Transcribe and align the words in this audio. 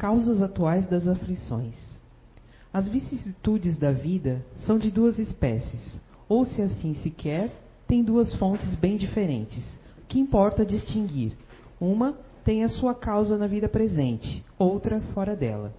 Causas 0.00 0.40
atuais 0.40 0.86
das 0.86 1.06
aflições. 1.06 1.74
As 2.72 2.88
vicissitudes 2.88 3.76
da 3.76 3.92
vida 3.92 4.42
são 4.60 4.78
de 4.78 4.90
duas 4.90 5.18
espécies, 5.18 6.00
ou 6.26 6.46
se 6.46 6.62
assim 6.62 6.94
se 6.94 7.10
quer, 7.10 7.54
têm 7.86 8.02
duas 8.02 8.34
fontes 8.36 8.74
bem 8.76 8.96
diferentes, 8.96 9.62
que 10.08 10.18
importa 10.18 10.64
distinguir. 10.64 11.36
Uma 11.78 12.16
tem 12.46 12.64
a 12.64 12.68
sua 12.70 12.94
causa 12.94 13.36
na 13.36 13.46
vida 13.46 13.68
presente, 13.68 14.42
outra 14.58 15.02
fora 15.12 15.36
dela. 15.36 15.70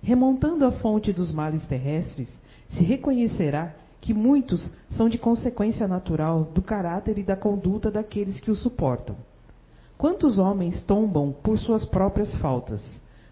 Remontando 0.00 0.64
a 0.64 0.70
fonte 0.70 1.12
dos 1.12 1.32
males 1.32 1.66
terrestres, 1.66 2.32
se 2.68 2.84
reconhecerá 2.84 3.74
que 4.00 4.14
muitos 4.14 4.72
são 4.90 5.08
de 5.08 5.18
consequência 5.18 5.88
natural 5.88 6.44
do 6.54 6.62
caráter 6.62 7.18
e 7.18 7.24
da 7.24 7.34
conduta 7.34 7.90
daqueles 7.90 8.38
que 8.38 8.52
o 8.52 8.54
suportam. 8.54 9.16
Quantos 9.98 10.38
homens 10.38 10.80
tombam 10.82 11.32
por 11.32 11.58
suas 11.58 11.84
próprias 11.84 12.32
faltas? 12.36 12.80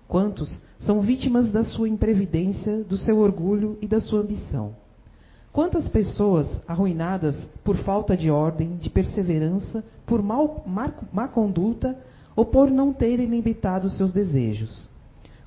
Quantos 0.08 0.60
são 0.80 1.00
vítimas 1.00 1.50
da 1.50 1.64
sua 1.64 1.88
imprevidência, 1.88 2.84
do 2.84 2.96
seu 2.96 3.18
orgulho 3.18 3.78
e 3.80 3.86
da 3.86 4.00
sua 4.00 4.20
ambição? 4.20 4.74
Quantas 5.52 5.88
pessoas 5.88 6.48
arruinadas 6.66 7.36
por 7.62 7.76
falta 7.76 8.16
de 8.16 8.30
ordem, 8.30 8.76
de 8.76 8.90
perseverança, 8.90 9.84
por 10.04 10.20
mal, 10.20 10.64
má, 10.66 10.92
má 11.12 11.28
conduta 11.28 11.96
ou 12.34 12.44
por 12.44 12.70
não 12.70 12.92
terem 12.92 13.26
limitado 13.26 13.88
seus 13.88 14.12
desejos? 14.12 14.90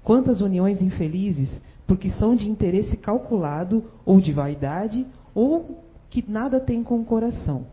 Quantas 0.03 0.39
uniões 0.39 0.81
infelizes 0.81 1.61
porque 1.85 2.09
são 2.11 2.35
de 2.35 2.49
interesse 2.49 2.95
calculado 2.95 3.83
ou 4.05 4.21
de 4.21 4.31
vaidade 4.31 5.05
ou 5.35 5.83
que 6.09 6.23
nada 6.25 6.59
tem 6.59 6.81
com 6.83 7.01
o 7.01 7.05
coração? 7.05 7.65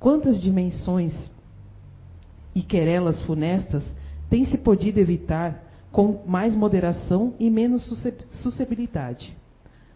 Quantas 0.00 0.40
dimensões 0.40 1.30
e 2.52 2.62
querelas 2.62 3.22
funestas 3.22 3.84
têm 4.28 4.44
se 4.44 4.58
podido 4.58 4.98
evitar 4.98 5.63
com 5.94 6.24
mais 6.26 6.56
moderação 6.56 7.34
e 7.38 7.48
menos 7.48 7.86
suscetibilidade? 8.28 9.32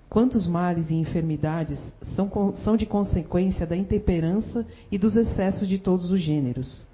Quantos 0.09 0.47
males 0.47 0.91
e 0.91 0.95
enfermidades 0.95 1.77
são, 2.15 2.55
são 2.63 2.77
de 2.77 2.87
consequência 2.87 3.67
da 3.67 3.77
intemperança 3.77 4.65
e 4.93 4.97
dos 4.97 5.17
excessos 5.17 5.67
de 5.67 5.77
todos 5.77 6.13
os 6.13 6.21
gêneros? 6.21 6.87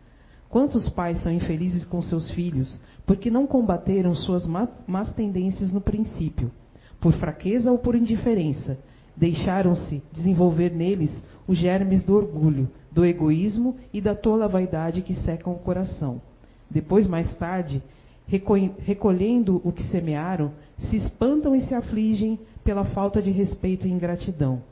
Quantos 0.48 0.88
pais 0.88 1.20
são 1.22 1.30
infelizes 1.30 1.84
com 1.84 2.00
seus 2.00 2.30
filhos 2.30 2.80
porque 3.04 3.30
não 3.30 3.46
combateram 3.46 4.14
suas 4.14 4.46
más 4.46 5.12
tendências 5.12 5.70
no 5.70 5.82
princípio, 5.82 6.50
por 6.98 7.12
fraqueza 7.12 7.70
ou 7.70 7.76
por 7.76 7.94
indiferença? 7.94 8.78
Deixaram-se 9.14 10.02
desenvolver 10.12 10.74
neles 10.74 11.22
os 11.46 11.58
germes 11.58 12.02
do 12.02 12.16
orgulho, 12.16 12.70
do 12.90 13.04
egoísmo 13.04 13.76
e 13.92 14.00
da 14.00 14.14
tola 14.14 14.48
vaidade 14.48 15.02
que 15.02 15.12
secam 15.12 15.52
o 15.52 15.58
coração. 15.58 16.22
Depois, 16.70 17.06
mais 17.06 17.32
tarde, 17.36 17.82
recolhendo 18.26 19.60
o 19.64 19.72
que 19.72 19.82
semearam, 19.84 20.52
se 20.78 20.96
espantam 20.96 21.54
e 21.54 21.60
se 21.60 21.74
afligem 21.74 22.38
pela 22.64 22.84
falta 22.86 23.20
de 23.20 23.30
respeito 23.30 23.86
e 23.86 23.90
ingratidão. 23.90 24.62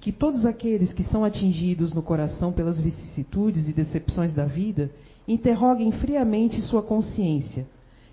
Que 0.00 0.10
todos 0.10 0.44
aqueles 0.44 0.92
que 0.92 1.04
são 1.04 1.24
atingidos 1.24 1.92
no 1.92 2.02
coração 2.02 2.52
pelas 2.52 2.80
vicissitudes 2.80 3.68
e 3.68 3.72
decepções 3.72 4.34
da 4.34 4.46
vida 4.46 4.90
interroguem 5.28 5.92
friamente 5.92 6.60
sua 6.62 6.82
consciência, 6.82 7.66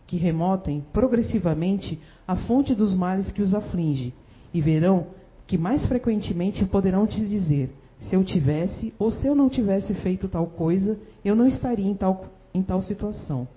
que 0.05 0.17
remotem 0.17 0.83
progressivamente 0.93 1.99
a 2.27 2.35
fonte 2.35 2.75
dos 2.75 2.95
males 2.95 3.31
que 3.31 3.41
os 3.41 3.55
aflige, 3.55 4.13
e 4.53 4.61
verão 4.61 5.07
que 5.47 5.57
mais 5.57 5.85
frequentemente 5.87 6.63
poderão 6.65 7.07
te 7.07 7.19
dizer: 7.25 7.71
se 7.99 8.15
eu 8.15 8.23
tivesse 8.23 8.93
ou 8.99 9.09
se 9.09 9.25
eu 9.25 9.33
não 9.33 9.49
tivesse 9.49 9.93
feito 9.95 10.27
tal 10.27 10.45
coisa, 10.45 10.99
eu 11.25 11.35
não 11.35 11.47
estaria 11.47 11.87
em 11.87 11.95
tal, 11.95 12.25
em 12.53 12.61
tal 12.61 12.81
situação. 12.81 13.47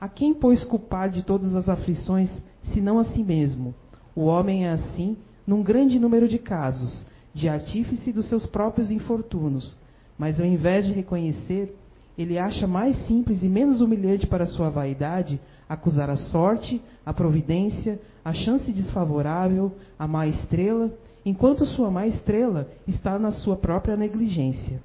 A 0.00 0.08
quem, 0.08 0.32
pois, 0.32 0.64
culpar 0.64 1.10
de 1.10 1.24
todas 1.24 1.56
as 1.56 1.68
aflições, 1.68 2.30
senão 2.62 2.98
a 2.98 3.04
si 3.04 3.22
mesmo? 3.22 3.74
O 4.14 4.24
homem 4.24 4.66
é 4.66 4.70
assim 4.70 5.16
num 5.46 5.62
grande 5.62 5.98
número 5.98 6.28
de 6.28 6.38
casos, 6.38 7.04
de 7.34 7.48
artífice 7.48 8.12
dos 8.12 8.28
seus 8.28 8.44
próprios 8.46 8.90
infortúnios, 8.90 9.76
mas 10.18 10.40
ao 10.40 10.46
invés 10.46 10.86
de 10.86 10.92
reconhecer, 10.92 11.74
ele 12.18 12.38
acha 12.38 12.66
mais 12.66 12.96
simples 13.06 13.42
e 13.42 13.48
menos 13.48 13.80
humilhante 13.80 14.26
para 14.26 14.46
sua 14.46 14.68
vaidade 14.70 15.40
acusar 15.68 16.10
a 16.10 16.16
sorte, 16.16 16.80
a 17.04 17.12
providência, 17.12 18.00
a 18.24 18.32
chance 18.32 18.72
desfavorável, 18.72 19.72
a 19.98 20.08
má 20.08 20.26
estrela, 20.26 20.90
enquanto 21.24 21.66
sua 21.66 21.90
má 21.90 22.06
estrela 22.06 22.68
está 22.86 23.18
na 23.18 23.30
sua 23.30 23.56
própria 23.56 23.96
negligência. 23.96 24.80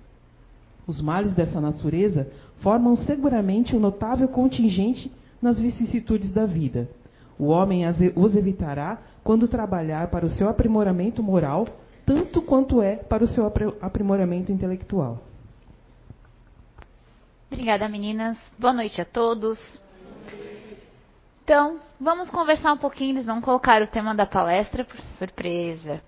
Os 0.86 1.02
males 1.02 1.34
dessa 1.34 1.62
natureza 1.62 2.28
formam 2.64 2.96
seguramente 2.96 3.76
um 3.76 3.80
notável 3.80 4.28
contingente 4.30 5.12
nas 5.42 5.60
vicissitudes 5.60 6.32
da 6.32 6.46
vida. 6.46 6.90
O 7.38 7.48
homem 7.48 7.84
os 8.16 8.36
evitará 8.36 9.00
quando 9.22 9.50
trabalhar 9.50 10.10
para 10.10 10.26
o 10.26 10.30
seu 10.30 10.48
aprimoramento 10.48 11.22
moral, 11.22 11.68
tanto 12.06 12.42
quanto 12.42 12.82
é 12.82 12.96
para 12.96 13.24
o 13.24 13.28
seu 13.28 13.52
aprimoramento 13.82 14.52
intelectual. 14.52 15.22
Obrigada, 17.52 17.88
meninas. 17.90 18.38
Boa 18.58 18.74
noite 18.74 19.02
a 19.02 19.06
todos. 19.06 19.60
Então, 21.44 21.80
vamos 22.00 22.30
conversar 22.30 22.72
um 22.72 22.78
pouquinho. 22.78 23.16
Eles 23.16 23.26
vão 23.26 23.42
colocar 23.42 23.82
o 23.82 23.88
tema 23.88 24.16
da 24.16 24.26
palestra 24.26 24.86
por 24.86 24.98
surpresa. 25.18 26.02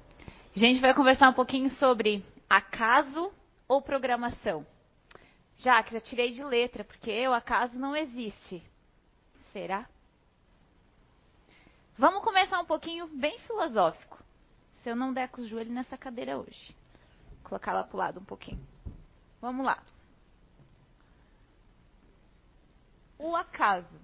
A 0.56 0.60
gente 0.60 0.80
vai 0.80 0.94
conversar 0.94 1.30
um 1.30 1.34
pouquinho 1.34 1.70
sobre 1.72 2.24
acaso 2.50 3.30
ou 3.68 3.82
programação. 3.82 4.66
Já 5.58 5.82
que 5.84 5.94
já 5.94 6.02
tirei 6.02 6.32
de 6.32 6.44
letra, 6.44 6.84
porque 6.84 7.28
o 7.28 7.34
acaso 7.34 7.78
não 7.80 7.96
existe. 7.96 8.64
Será? 9.54 9.88
Vamos 11.98 12.24
começar 12.24 12.60
um 12.60 12.66
pouquinho 12.66 13.08
bem 13.08 13.40
filosófico. 13.40 14.20
Se 14.82 14.90
eu 14.90 14.96
não 14.96 15.14
der 15.14 15.30
com 15.30 15.42
os 15.42 15.48
joelhos 15.48 15.74
nessa 15.74 15.98
cadeira 15.98 16.38
hoje. 16.38 16.76
Vou 17.42 17.50
colocar 17.50 17.72
ela 17.72 17.84
para 17.84 17.96
o 17.96 18.00
lado 18.00 18.20
um 18.20 18.26
pouquinho. 18.26 18.66
Vamos 19.40 19.66
lá. 19.66 19.82
O 23.18 23.36
acaso. 23.36 24.00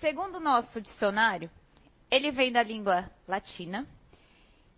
Segundo 0.00 0.36
o 0.36 0.40
nosso 0.40 0.80
dicionário, 0.80 1.50
ele 2.10 2.30
vem 2.30 2.52
da 2.52 2.62
língua 2.62 3.10
latina 3.26 3.86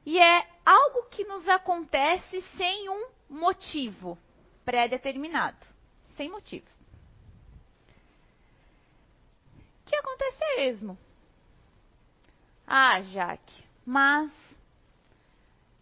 e 0.04 0.20
é 0.20 0.48
algo 0.64 1.08
que 1.10 1.24
nos 1.24 1.48
acontece 1.48 2.40
sem 2.56 2.88
um 2.88 3.08
motivo 3.28 4.16
pré-determinado. 4.66 5.64
Sem 6.16 6.28
motivo. 6.28 6.66
O 9.80 9.88
que 9.88 9.96
acontece 9.96 10.42
é 10.42 10.56
mesmo. 10.56 10.98
Ah, 12.66 13.00
Jaque, 13.00 13.64
mas 13.86 14.30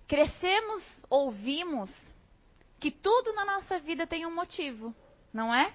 crescemos, 0.07 0.85
ouvimos 1.09 1.91
que 2.79 2.91
tudo 2.91 3.33
na 3.33 3.47
nossa 3.47 3.79
vida 3.79 4.07
tem 4.07 4.27
um 4.27 4.35
motivo, 4.35 4.95
não 5.33 5.53
é? 5.53 5.75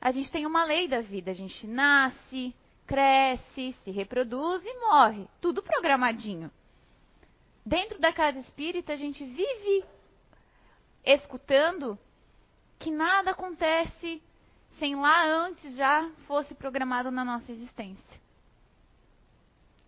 A 0.00 0.10
gente 0.10 0.30
tem 0.32 0.44
uma 0.44 0.64
lei 0.64 0.88
da 0.88 1.00
vida, 1.00 1.30
a 1.30 1.34
gente 1.34 1.64
nasce, 1.68 2.52
cresce, 2.86 3.76
se 3.84 3.90
reproduz 3.92 4.62
e 4.64 4.80
morre, 4.80 5.28
tudo 5.40 5.62
programadinho. 5.62 6.50
Dentro 7.64 8.00
da 8.00 8.12
casa 8.12 8.40
espírita, 8.40 8.92
a 8.92 8.96
gente 8.96 9.24
vive 9.24 9.84
escutando 11.04 11.98
que 12.78 12.90
nada 12.90 13.32
acontece 13.32 14.22
sem 14.78 14.96
lá 14.96 15.24
antes 15.26 15.74
já 15.76 16.10
fosse 16.26 16.54
programado 16.54 17.10
na 17.10 17.24
nossa 17.24 17.52
existência 17.52 18.24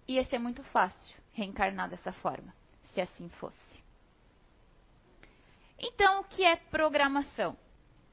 ia 0.08 0.24
ser 0.26 0.38
muito 0.38 0.62
fácil 0.64 1.16
reencarnar 1.32 1.88
dessa 1.90 2.12
forma, 2.12 2.54
se 2.92 3.00
assim 3.00 3.28
fosse. 3.28 3.56
Então, 5.78 6.20
o 6.20 6.24
que 6.24 6.44
é 6.44 6.56
programação? 6.56 7.56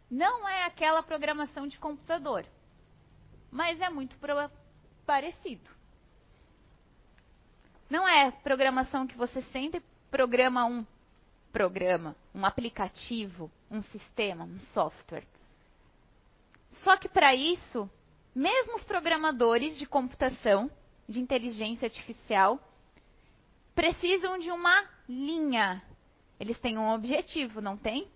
Não 0.10 0.48
é 0.48 0.66
aquela 0.66 1.02
programação 1.02 1.68
de 1.68 1.80
computador, 1.80 2.46
mas 3.50 3.80
é 3.80 3.90
muito 3.90 4.18
parecido. 5.06 5.70
Não 7.90 8.08
é 8.08 8.32
programação 8.32 9.08
que 9.08 9.16
você 9.16 9.42
sente 9.44 9.82
programa 10.12 10.66
um 10.66 10.86
programa, 11.54 12.16
um 12.34 12.44
aplicativo, 12.44 13.50
um 13.70 13.84
sistema, 13.84 14.44
um 14.44 14.60
software. 14.74 15.24
Só 16.84 16.98
que 16.98 17.08
para 17.08 17.36
isso, 17.36 17.88
mesmo 18.36 18.76
os 18.76 18.84
programadores 18.84 19.78
de 19.78 19.86
computação 19.86 20.70
de 21.08 21.20
inteligência 21.20 21.86
artificial 21.86 22.60
precisam 23.76 24.40
de 24.40 24.50
uma 24.50 24.84
linha. 25.08 25.82
Eles 26.40 26.60
têm 26.60 26.78
um 26.78 26.92
objetivo, 26.92 27.62
não 27.62 27.78
tem? 27.78 28.10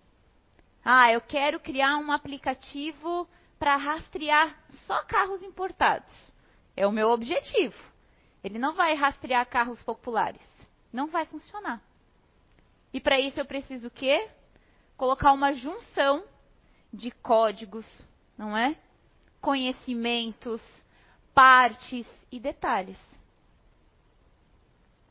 Ah, 0.83 1.11
eu 1.11 1.21
quero 1.21 1.59
criar 1.59 1.97
um 1.97 2.11
aplicativo 2.11 3.27
para 3.59 3.75
rastrear 3.75 4.57
só 4.87 5.03
carros 5.03 5.43
importados. 5.43 6.31
É 6.75 6.87
o 6.87 6.91
meu 6.91 7.09
objetivo. 7.09 7.77
Ele 8.43 8.57
não 8.57 8.73
vai 8.73 8.95
rastrear 8.95 9.45
carros 9.47 9.81
populares. 9.83 10.41
Não 10.91 11.07
vai 11.07 11.25
funcionar. 11.25 11.81
E 12.97 12.99
para 12.99 13.19
isso 13.19 13.39
eu 13.39 13.45
preciso 13.45 13.89
o 13.89 13.91
quê? 13.91 14.27
Colocar 14.97 15.31
uma 15.31 15.53
junção 15.53 16.23
de 16.91 17.11
códigos, 17.11 17.85
não 18.35 18.57
é? 18.57 18.75
Conhecimentos, 19.39 20.59
partes 21.31 22.07
e 22.31 22.39
detalhes. 22.39 22.97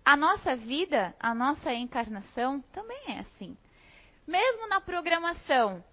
A 0.05 0.17
nossa 0.17 0.57
vida, 0.57 1.15
a 1.21 1.33
nossa 1.33 1.73
encarnação 1.73 2.61
também 2.73 3.01
é 3.07 3.21
assim. 3.21 3.57
Mesmo 4.27 4.67
na 4.67 4.81
programação 4.81 5.85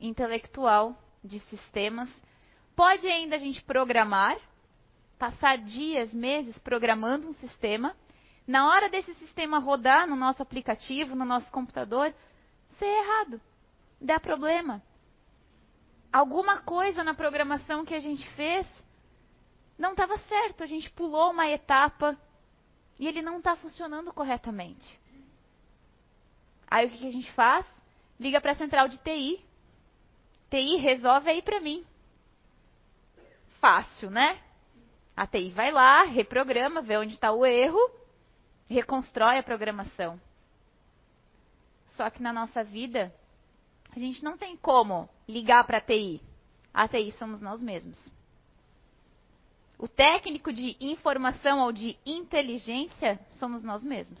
intelectual 0.00 0.96
de 1.22 1.40
sistemas, 1.50 2.08
pode 2.74 3.06
ainda 3.06 3.36
a 3.36 3.38
gente 3.38 3.62
programar, 3.64 4.38
passar 5.18 5.58
dias, 5.58 6.10
meses 6.10 6.58
programando 6.60 7.28
um 7.28 7.34
sistema. 7.34 7.94
Na 8.48 8.66
hora 8.66 8.88
desse 8.88 9.14
sistema 9.16 9.58
rodar 9.58 10.06
no 10.06 10.16
nosso 10.16 10.42
aplicativo, 10.42 11.14
no 11.14 11.26
nosso 11.26 11.52
computador, 11.52 12.14
ser 12.78 12.86
errado, 12.86 13.38
dar 14.00 14.20
problema. 14.20 14.82
Alguma 16.10 16.62
coisa 16.62 17.04
na 17.04 17.12
programação 17.12 17.84
que 17.84 17.92
a 17.92 18.00
gente 18.00 18.26
fez 18.30 18.66
não 19.78 19.90
estava 19.90 20.16
certo, 20.20 20.64
a 20.64 20.66
gente 20.66 20.88
pulou 20.92 21.30
uma 21.30 21.46
etapa 21.46 22.16
e 22.98 23.06
ele 23.06 23.20
não 23.20 23.36
está 23.36 23.54
funcionando 23.54 24.14
corretamente. 24.14 24.98
Aí 26.66 26.86
o 26.86 26.90
que, 26.90 26.96
que 26.96 27.06
a 27.08 27.12
gente 27.12 27.30
faz? 27.32 27.66
Liga 28.18 28.40
para 28.40 28.52
a 28.52 28.56
central 28.56 28.88
de 28.88 28.96
TI. 28.96 29.44
TI 30.48 30.78
resolve 30.78 31.28
aí 31.28 31.42
para 31.42 31.60
mim. 31.60 31.84
Fácil, 33.60 34.10
né? 34.10 34.40
A 35.14 35.26
TI 35.26 35.50
vai 35.50 35.70
lá, 35.70 36.04
reprograma, 36.04 36.80
vê 36.80 36.96
onde 36.96 37.12
está 37.12 37.30
o 37.30 37.44
erro, 37.44 37.97
reconstrói 38.74 39.38
a 39.38 39.42
programação. 39.42 40.20
Só 41.96 42.08
que 42.10 42.22
na 42.22 42.32
nossa 42.32 42.62
vida, 42.62 43.12
a 43.94 43.98
gente 43.98 44.22
não 44.22 44.36
tem 44.36 44.56
como 44.56 45.08
ligar 45.28 45.64
para 45.64 45.78
a 45.78 45.80
TI. 45.80 46.20
A 46.72 46.86
TI 46.86 47.12
somos 47.12 47.40
nós 47.40 47.60
mesmos. 47.60 47.98
O 49.78 49.88
técnico 49.88 50.52
de 50.52 50.76
informação 50.80 51.60
ou 51.60 51.72
de 51.72 51.96
inteligência 52.04 53.18
somos 53.38 53.62
nós 53.62 53.82
mesmos. 53.84 54.20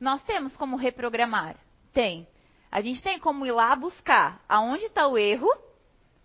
Nós 0.00 0.22
temos 0.24 0.56
como 0.56 0.76
reprogramar? 0.76 1.56
Tem. 1.92 2.26
A 2.70 2.80
gente 2.80 3.02
tem 3.02 3.18
como 3.18 3.46
ir 3.46 3.52
lá 3.52 3.74
buscar 3.76 4.42
aonde 4.48 4.84
está 4.84 5.06
o 5.06 5.16
erro, 5.16 5.50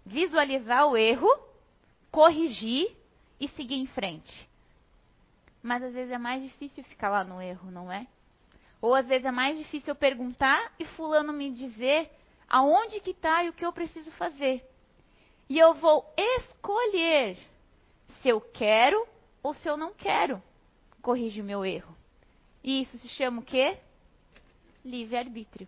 visualizar 0.05 0.87
o 0.87 0.97
erro, 0.97 1.29
corrigir 2.09 2.95
e 3.39 3.47
seguir 3.49 3.75
em 3.75 3.87
frente. 3.87 4.49
Mas 5.61 5.83
às 5.83 5.93
vezes 5.93 6.11
é 6.11 6.17
mais 6.17 6.41
difícil 6.41 6.83
ficar 6.85 7.09
lá 7.09 7.23
no 7.23 7.41
erro, 7.41 7.69
não 7.69 7.91
é? 7.91 8.07
Ou 8.81 8.95
às 8.95 9.07
vezes 9.07 9.25
é 9.25 9.31
mais 9.31 9.57
difícil 9.57 9.91
eu 9.91 9.95
perguntar 9.95 10.71
e 10.79 10.85
fulano 10.85 11.31
me 11.31 11.51
dizer 11.51 12.09
aonde 12.49 12.99
que 12.99 13.11
está 13.11 13.43
e 13.43 13.49
o 13.49 13.53
que 13.53 13.65
eu 13.65 13.71
preciso 13.71 14.11
fazer. 14.11 14.67
E 15.47 15.59
eu 15.59 15.73
vou 15.75 16.11
escolher 16.17 17.37
se 18.21 18.29
eu 18.29 18.41
quero 18.41 19.07
ou 19.43 19.53
se 19.53 19.67
eu 19.67 19.77
não 19.77 19.93
quero 19.93 20.41
corrigir 21.01 21.43
o 21.43 21.45
meu 21.45 21.63
erro. 21.65 21.95
E 22.63 22.81
isso 22.81 22.97
se 22.97 23.07
chama 23.09 23.41
o 23.41 23.45
quê? 23.45 23.77
Livre-arbítrio. 24.83 25.67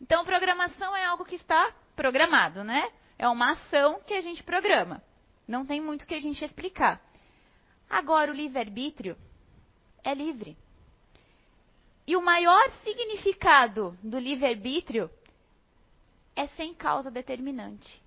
Então, 0.00 0.24
programação 0.24 0.94
é 0.94 1.04
algo 1.04 1.24
que 1.24 1.36
está 1.36 1.72
programado, 1.96 2.62
né? 2.62 2.90
É 3.18 3.28
uma 3.28 3.52
ação 3.52 4.00
que 4.06 4.14
a 4.14 4.20
gente 4.20 4.42
programa. 4.42 5.02
Não 5.46 5.66
tem 5.66 5.80
muito 5.80 6.06
que 6.06 6.14
a 6.14 6.20
gente 6.20 6.44
explicar. 6.44 7.00
Agora, 7.88 8.30
o 8.30 8.34
livre-arbítrio 8.34 9.16
é 10.04 10.14
livre. 10.14 10.56
E 12.06 12.16
o 12.16 12.22
maior 12.22 12.70
significado 12.84 13.96
do 14.02 14.18
livre-arbítrio 14.18 15.10
é 16.34 16.46
sem 16.48 16.74
causa 16.74 17.10
determinante. 17.10 18.02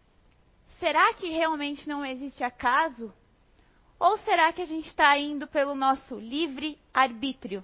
Será 0.79 1.13
que 1.13 1.29
realmente 1.29 1.87
não 1.87 2.03
existe 2.03 2.43
acaso? 2.43 3.13
Ou 3.99 4.17
será 4.19 4.51
que 4.51 4.61
a 4.61 4.65
gente 4.65 4.87
está 4.87 5.15
indo 5.17 5.45
pelo 5.47 5.75
nosso 5.75 6.17
livre 6.17 6.79
arbítrio, 6.91 7.63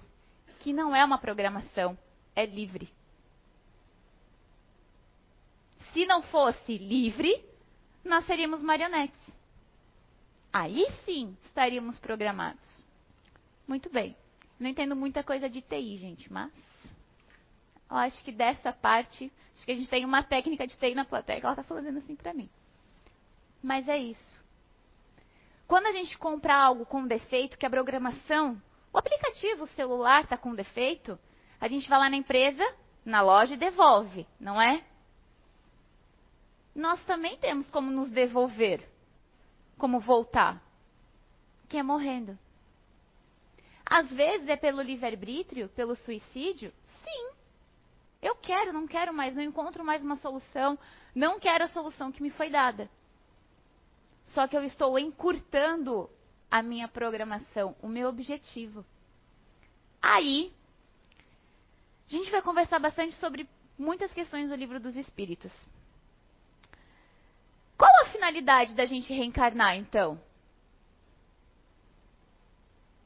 que 0.60 0.72
não 0.72 0.94
é 0.94 1.04
uma 1.04 1.18
programação, 1.18 1.98
é 2.36 2.46
livre? 2.46 2.88
Se 5.92 6.06
não 6.06 6.22
fosse 6.22 6.78
livre, 6.78 7.44
nós 8.04 8.24
seríamos 8.26 8.62
marionetes. 8.62 9.27
Aí 10.52 10.86
sim 11.04 11.36
estaríamos 11.44 11.98
programados. 11.98 12.84
Muito 13.66 13.90
bem. 13.90 14.16
Não 14.58 14.68
entendo 14.68 14.96
muita 14.96 15.22
coisa 15.22 15.48
de 15.48 15.62
TI, 15.62 15.98
gente, 15.98 16.32
mas 16.32 16.52
eu 17.90 17.96
acho 17.96 18.22
que 18.24 18.32
dessa 18.32 18.72
parte, 18.72 19.32
acho 19.54 19.64
que 19.64 19.72
a 19.72 19.76
gente 19.76 19.88
tem 19.88 20.04
uma 20.04 20.22
técnica 20.22 20.66
de 20.66 20.76
TI 20.76 20.94
na 20.94 21.04
plateia 21.04 21.40
que 21.40 21.46
ela 21.46 21.54
está 21.54 21.62
falando 21.62 21.98
assim 21.98 22.16
para 22.16 22.34
mim. 22.34 22.48
Mas 23.62 23.88
é 23.88 23.96
isso. 23.96 24.38
Quando 25.66 25.86
a 25.86 25.92
gente 25.92 26.16
compra 26.16 26.56
algo 26.56 26.86
com 26.86 27.06
defeito, 27.06 27.58
que 27.58 27.66
a 27.66 27.70
programação, 27.70 28.60
o 28.92 28.98
aplicativo 28.98 29.64
o 29.64 29.68
celular 29.68 30.24
está 30.24 30.36
com 30.36 30.54
defeito, 30.54 31.18
a 31.60 31.68
gente 31.68 31.88
vai 31.88 31.98
lá 31.98 32.10
na 32.10 32.16
empresa, 32.16 32.64
na 33.04 33.20
loja 33.20 33.54
e 33.54 33.58
devolve, 33.58 34.26
não 34.40 34.60
é? 34.60 34.82
Nós 36.74 37.02
também 37.04 37.36
temos 37.38 37.68
como 37.70 37.90
nos 37.90 38.10
devolver, 38.10 38.88
como 39.78 40.00
voltar, 40.00 40.62
que 41.68 41.78
é 41.78 41.82
morrendo. 41.82 42.38
Às 43.86 44.10
vezes 44.10 44.48
é 44.48 44.56
pelo 44.56 44.82
livre-arbítrio, 44.82 45.68
pelo 45.70 45.96
suicídio? 45.96 46.72
Sim. 47.02 47.30
Eu 48.20 48.34
quero, 48.36 48.72
não 48.72 48.86
quero 48.86 49.14
mais, 49.14 49.34
não 49.34 49.42
encontro 49.42 49.84
mais 49.84 50.02
uma 50.02 50.16
solução, 50.16 50.78
não 51.14 51.40
quero 51.40 51.64
a 51.64 51.68
solução 51.68 52.12
que 52.12 52.22
me 52.22 52.30
foi 52.30 52.50
dada. 52.50 52.90
Só 54.26 54.46
que 54.46 54.56
eu 54.56 54.62
estou 54.64 54.98
encurtando 54.98 56.10
a 56.50 56.62
minha 56.62 56.88
programação, 56.88 57.74
o 57.80 57.88
meu 57.88 58.08
objetivo. 58.08 58.84
Aí, 60.02 60.52
a 62.08 62.12
gente 62.12 62.30
vai 62.30 62.42
conversar 62.42 62.78
bastante 62.78 63.14
sobre 63.16 63.48
muitas 63.78 64.12
questões 64.12 64.50
do 64.50 64.56
livro 64.56 64.80
dos 64.80 64.96
Espíritos. 64.96 65.52
Finalidade 68.28 68.74
da 68.74 68.84
gente 68.84 69.10
reencarnar, 69.10 69.74
então? 69.78 70.20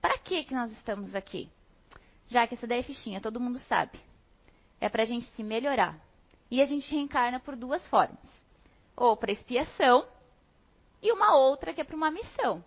Para 0.00 0.18
que 0.18 0.42
que 0.42 0.52
nós 0.52 0.72
estamos 0.72 1.14
aqui? 1.14 1.48
Já 2.26 2.44
que 2.44 2.54
essa 2.54 2.66
daí 2.66 2.80
é 2.80 2.82
fichinha, 2.82 3.20
todo 3.20 3.38
mundo 3.38 3.60
sabe. 3.60 4.00
É 4.80 4.88
para 4.88 5.04
a 5.04 5.06
gente 5.06 5.30
se 5.36 5.44
melhorar. 5.44 5.96
E 6.50 6.60
a 6.60 6.64
gente 6.64 6.90
reencarna 6.90 7.38
por 7.38 7.54
duas 7.54 7.80
formas: 7.86 8.18
ou 8.96 9.16
para 9.16 9.30
expiação, 9.30 10.04
e 11.00 11.12
uma 11.12 11.36
outra 11.36 11.72
que 11.72 11.80
é 11.80 11.84
para 11.84 11.94
uma 11.94 12.10
missão. 12.10 12.64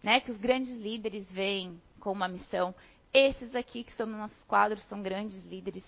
Né? 0.00 0.20
Que 0.20 0.30
os 0.30 0.38
grandes 0.38 0.70
líderes 0.80 1.28
vêm 1.28 1.82
com 1.98 2.12
uma 2.12 2.28
missão. 2.28 2.72
Esses 3.12 3.52
aqui 3.56 3.82
que 3.82 3.90
estão 3.90 4.06
nos 4.06 4.18
nossos 4.18 4.44
quadros 4.44 4.84
são 4.84 5.02
grandes 5.02 5.44
líderes 5.44 5.82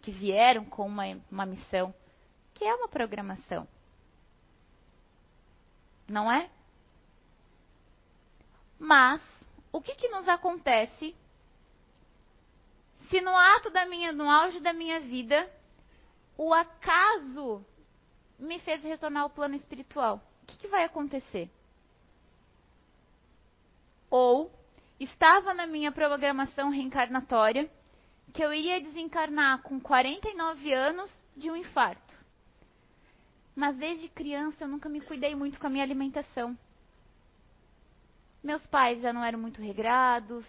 que 0.00 0.10
vieram 0.10 0.64
com 0.64 0.84
uma, 0.84 1.04
uma 1.30 1.46
missão, 1.46 1.94
que 2.54 2.64
é 2.64 2.74
uma 2.74 2.88
programação. 2.88 3.68
Não 6.12 6.30
é? 6.30 6.50
Mas, 8.78 9.22
o 9.72 9.80
que, 9.80 9.94
que 9.94 10.10
nos 10.10 10.28
acontece 10.28 11.16
se 13.08 13.20
no 13.22 13.34
ato 13.34 13.70
da 13.70 13.86
minha, 13.86 14.12
no 14.12 14.28
auge 14.28 14.60
da 14.60 14.74
minha 14.74 15.00
vida, 15.00 15.50
o 16.36 16.52
acaso 16.52 17.64
me 18.38 18.58
fez 18.58 18.82
retornar 18.82 19.22
ao 19.22 19.30
plano 19.30 19.54
espiritual? 19.54 20.20
o 20.42 20.46
que, 20.46 20.58
que 20.58 20.68
vai 20.68 20.84
acontecer? 20.84 21.50
Ou 24.10 24.52
estava 25.00 25.54
na 25.54 25.66
minha 25.66 25.90
programação 25.90 26.68
reencarnatória 26.68 27.70
que 28.34 28.44
eu 28.44 28.52
iria 28.52 28.82
desencarnar 28.82 29.62
com 29.62 29.80
49 29.80 30.74
anos 30.74 31.10
de 31.34 31.50
um 31.50 31.56
infarto. 31.56 32.11
Mas 33.54 33.76
desde 33.76 34.08
criança 34.08 34.64
eu 34.64 34.68
nunca 34.68 34.88
me 34.88 35.00
cuidei 35.00 35.34
muito 35.34 35.60
com 35.60 35.66
a 35.66 35.70
minha 35.70 35.84
alimentação. 35.84 36.56
Meus 38.42 38.66
pais 38.66 39.00
já 39.00 39.12
não 39.12 39.22
eram 39.22 39.38
muito 39.38 39.60
regrados. 39.60 40.46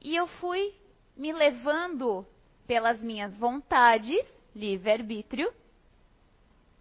E 0.00 0.14
eu 0.14 0.26
fui 0.26 0.74
me 1.16 1.32
levando 1.32 2.26
pelas 2.66 3.00
minhas 3.00 3.34
vontades, 3.36 4.24
livre-arbítrio, 4.54 5.52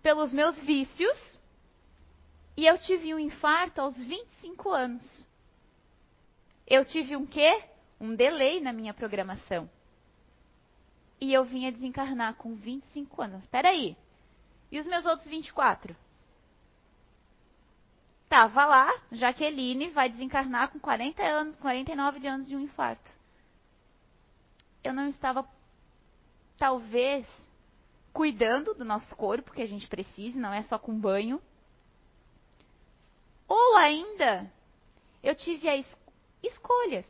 pelos 0.01 0.33
meus 0.33 0.57
vícios, 0.63 1.35
e 2.57 2.65
eu 2.65 2.77
tive 2.77 3.13
um 3.13 3.19
infarto 3.19 3.81
aos 3.81 3.97
25 3.97 4.69
anos. 4.71 5.25
Eu 6.67 6.85
tive 6.85 7.15
um 7.15 7.25
quê? 7.25 7.63
Um 7.99 8.15
delay 8.15 8.59
na 8.59 8.73
minha 8.73 8.93
programação. 8.93 9.69
E 11.19 11.33
eu 11.33 11.43
vinha 11.43 11.71
desencarnar 11.71 12.35
com 12.35 12.55
25 12.55 13.21
anos. 13.21 13.43
Espera 13.43 13.69
aí. 13.69 13.95
E 14.75 14.79
os 14.79 14.85
meus 14.85 15.05
outros 15.05 15.25
24? 15.29 15.95
Tava 18.27 18.65
lá, 18.65 18.93
Jaqueline 19.09 19.89
vai 19.91 20.09
desencarnar 20.09 20.69
com 20.69 20.77
40 20.77 21.23
anos, 21.23 21.55
49 21.61 22.19
de 22.19 22.27
anos 22.27 22.45
de 22.45 22.57
um 22.57 22.59
infarto. 22.59 23.09
Eu 24.83 24.93
não 24.93 25.07
estava, 25.07 25.47
talvez, 26.57 27.25
cuidando 28.11 28.73
do 28.73 28.83
nosso 28.83 29.15
corpo, 29.15 29.53
que 29.53 29.61
a 29.61 29.65
gente 29.65 29.87
precisa, 29.87 30.37
não 30.37 30.53
é 30.53 30.63
só 30.63 30.77
com 30.77 30.99
banho 30.99 31.41
Ou 33.47 33.77
ainda, 33.77 34.51
eu 35.23 35.33
tive 35.35 35.69
as 35.69 35.85
escolhas. 36.43 37.05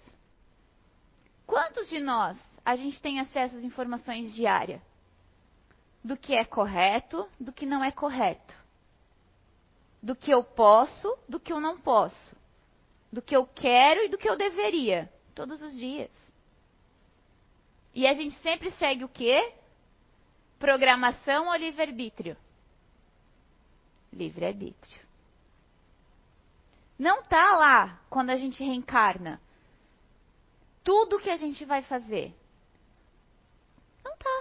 Quantos 1.47 1.89
de 1.89 1.99
nós 1.99 2.37
a 2.63 2.75
gente 2.75 3.01
tem 3.01 3.19
acesso 3.19 3.57
às 3.57 3.63
informações 3.63 4.35
diárias? 4.35 4.83
Do 6.05 6.15
que 6.15 6.35
é 6.35 6.45
correto, 6.45 7.27
do 7.39 7.51
que 7.51 7.65
não 7.65 7.83
é 7.83 7.91
correto. 7.91 8.53
Do 10.03 10.15
que 10.15 10.29
eu 10.29 10.43
posso, 10.43 11.17
do 11.27 11.39
que 11.39 11.51
eu 11.51 11.59
não 11.59 11.79
posso. 11.79 12.35
Do 13.11 13.23
que 13.23 13.35
eu 13.35 13.47
quero 13.47 14.03
e 14.03 14.09
do 14.09 14.15
que 14.15 14.29
eu 14.29 14.37
deveria. 14.37 15.11
Todos 15.33 15.59
os 15.63 15.73
dias. 15.73 16.11
E 17.91 18.05
a 18.05 18.13
gente 18.13 18.37
sempre 18.43 18.69
segue 18.73 19.03
o 19.03 19.09
quê? 19.09 19.51
Programação 20.59 21.47
ou 21.47 21.55
livre-arbítrio? 21.55 22.37
Livre-arbítrio. 24.13 25.01
Não 26.99 27.23
tá 27.23 27.57
lá 27.57 27.99
quando 28.11 28.29
a 28.29 28.35
gente 28.35 28.63
reencarna. 28.63 29.41
Tudo 30.83 31.19
que 31.19 31.31
a 31.31 31.37
gente 31.37 31.65
vai 31.65 31.81
fazer. 31.81 32.31
Não 34.03 34.15
tá. 34.17 34.34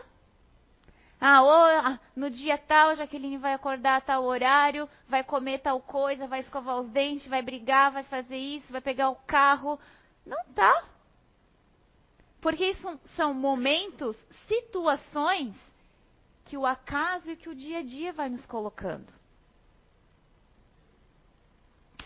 Ah, 1.27 1.43
ou, 1.43 1.51
ah, 1.51 1.99
no 2.15 2.29
dia 2.29 2.59
tal, 2.59 2.91
a 2.91 2.97
Jaqueline 2.97 3.39
vai 3.39 3.55
acordar 3.55 3.97
a 3.97 4.01
tal 4.03 4.25
horário, 4.25 4.87
vai 5.09 5.25
comer 5.25 5.59
tal 5.61 5.81
coisa, 5.81 6.27
vai 6.27 6.41
escovar 6.41 6.79
os 6.79 6.91
dentes, 6.91 7.27
vai 7.27 7.41
brigar, 7.41 7.91
vai 7.91 8.03
fazer 8.03 8.37
isso, 8.37 8.71
vai 8.71 8.83
pegar 8.83 9.09
o 9.09 9.17
carro. 9.17 9.81
Não 10.27 10.45
tá. 10.55 10.85
Porque 12.43 12.67
isso 12.67 13.01
são 13.17 13.33
momentos, 13.33 14.15
situações 14.47 15.57
que 16.45 16.59
o 16.59 16.67
acaso 16.67 17.31
e 17.31 17.37
que 17.37 17.49
o 17.49 17.55
dia 17.55 17.79
a 17.79 17.83
dia 17.83 18.13
vai 18.13 18.29
nos 18.29 18.45
colocando. 18.45 19.11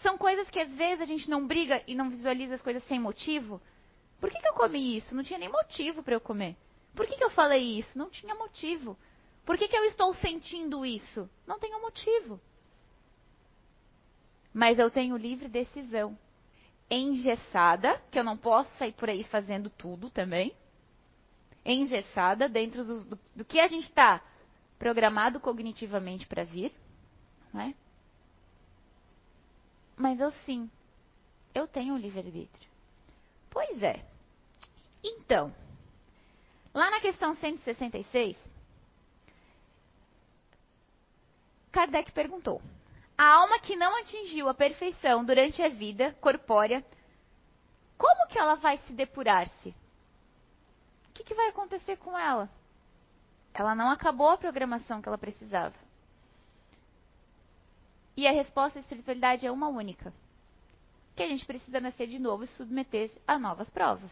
São 0.00 0.16
coisas 0.16 0.48
que 0.48 0.60
às 0.60 0.72
vezes 0.74 1.00
a 1.00 1.06
gente 1.06 1.28
não 1.28 1.44
briga 1.44 1.82
e 1.88 1.96
não 1.96 2.08
visualiza 2.08 2.54
as 2.54 2.62
coisas 2.62 2.86
sem 2.86 3.00
motivo. 3.00 3.60
Por 4.20 4.30
que, 4.30 4.38
que 4.38 4.46
eu 4.46 4.54
comi 4.54 4.96
isso? 4.96 5.12
Não 5.12 5.24
tinha 5.24 5.40
nem 5.40 5.48
motivo 5.48 6.04
para 6.04 6.14
eu 6.14 6.20
comer. 6.20 6.54
Por 6.94 7.04
que, 7.04 7.16
que 7.16 7.24
eu 7.24 7.30
falei 7.30 7.80
isso? 7.80 7.98
Não 7.98 8.08
tinha 8.08 8.32
motivo. 8.36 8.96
Por 9.48 9.56
que, 9.56 9.66
que 9.66 9.78
eu 9.78 9.84
estou 9.84 10.12
sentindo 10.16 10.84
isso? 10.84 11.26
Não 11.46 11.58
tenho 11.58 11.80
motivo. 11.80 12.38
Mas 14.52 14.78
eu 14.78 14.90
tenho 14.90 15.16
livre 15.16 15.48
decisão. 15.48 16.18
Engessada, 16.90 17.98
que 18.10 18.18
eu 18.18 18.24
não 18.24 18.36
posso 18.36 18.70
sair 18.76 18.92
por 18.92 19.08
aí 19.08 19.24
fazendo 19.24 19.70
tudo 19.70 20.10
também. 20.10 20.54
Engessada 21.64 22.46
dentro 22.46 22.84
do, 22.84 23.04
do, 23.06 23.18
do 23.36 23.42
que 23.42 23.58
a 23.58 23.68
gente 23.68 23.84
está 23.84 24.22
programado 24.78 25.40
cognitivamente 25.40 26.26
para 26.26 26.44
vir. 26.44 26.70
Não 27.50 27.62
é? 27.62 27.74
Mas 29.96 30.20
eu 30.20 30.30
sim, 30.44 30.70
eu 31.54 31.66
tenho 31.66 31.94
um 31.94 31.98
livre-arbítrio. 31.98 32.68
Pois 33.48 33.82
é. 33.82 34.04
Então, 35.02 35.54
lá 36.74 36.90
na 36.90 37.00
questão 37.00 37.34
166, 37.34 38.47
Kardec 41.72 42.12
perguntou: 42.12 42.60
A 43.16 43.24
alma 43.24 43.58
que 43.58 43.76
não 43.76 43.96
atingiu 43.98 44.48
a 44.48 44.54
perfeição 44.54 45.24
durante 45.24 45.62
a 45.62 45.68
vida 45.68 46.16
corpórea, 46.20 46.84
como 47.96 48.28
que 48.28 48.38
ela 48.38 48.54
vai 48.54 48.78
se 48.78 48.92
depurar-se? 48.92 49.70
O 51.08 51.12
que, 51.14 51.24
que 51.24 51.34
vai 51.34 51.48
acontecer 51.48 51.96
com 51.96 52.16
ela? 52.16 52.48
Ela 53.52 53.74
não 53.74 53.90
acabou 53.90 54.30
a 54.30 54.38
programação 54.38 55.02
que 55.02 55.08
ela 55.08 55.18
precisava. 55.18 55.74
E 58.16 58.26
a 58.26 58.32
resposta 58.32 58.78
à 58.78 58.82
espiritualidade 58.82 59.46
é 59.46 59.50
uma 59.50 59.68
única: 59.68 60.12
que 61.16 61.22
a 61.22 61.28
gente 61.28 61.44
precisa 61.44 61.80
nascer 61.80 62.06
de 62.06 62.18
novo 62.18 62.44
e 62.44 62.48
submeter-se 62.48 63.20
a 63.26 63.38
novas 63.38 63.68
provas. 63.70 64.10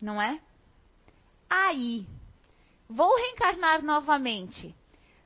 Não 0.00 0.20
é? 0.22 0.40
Aí, 1.50 2.06
vou 2.88 3.16
reencarnar 3.16 3.82
novamente. 3.82 4.74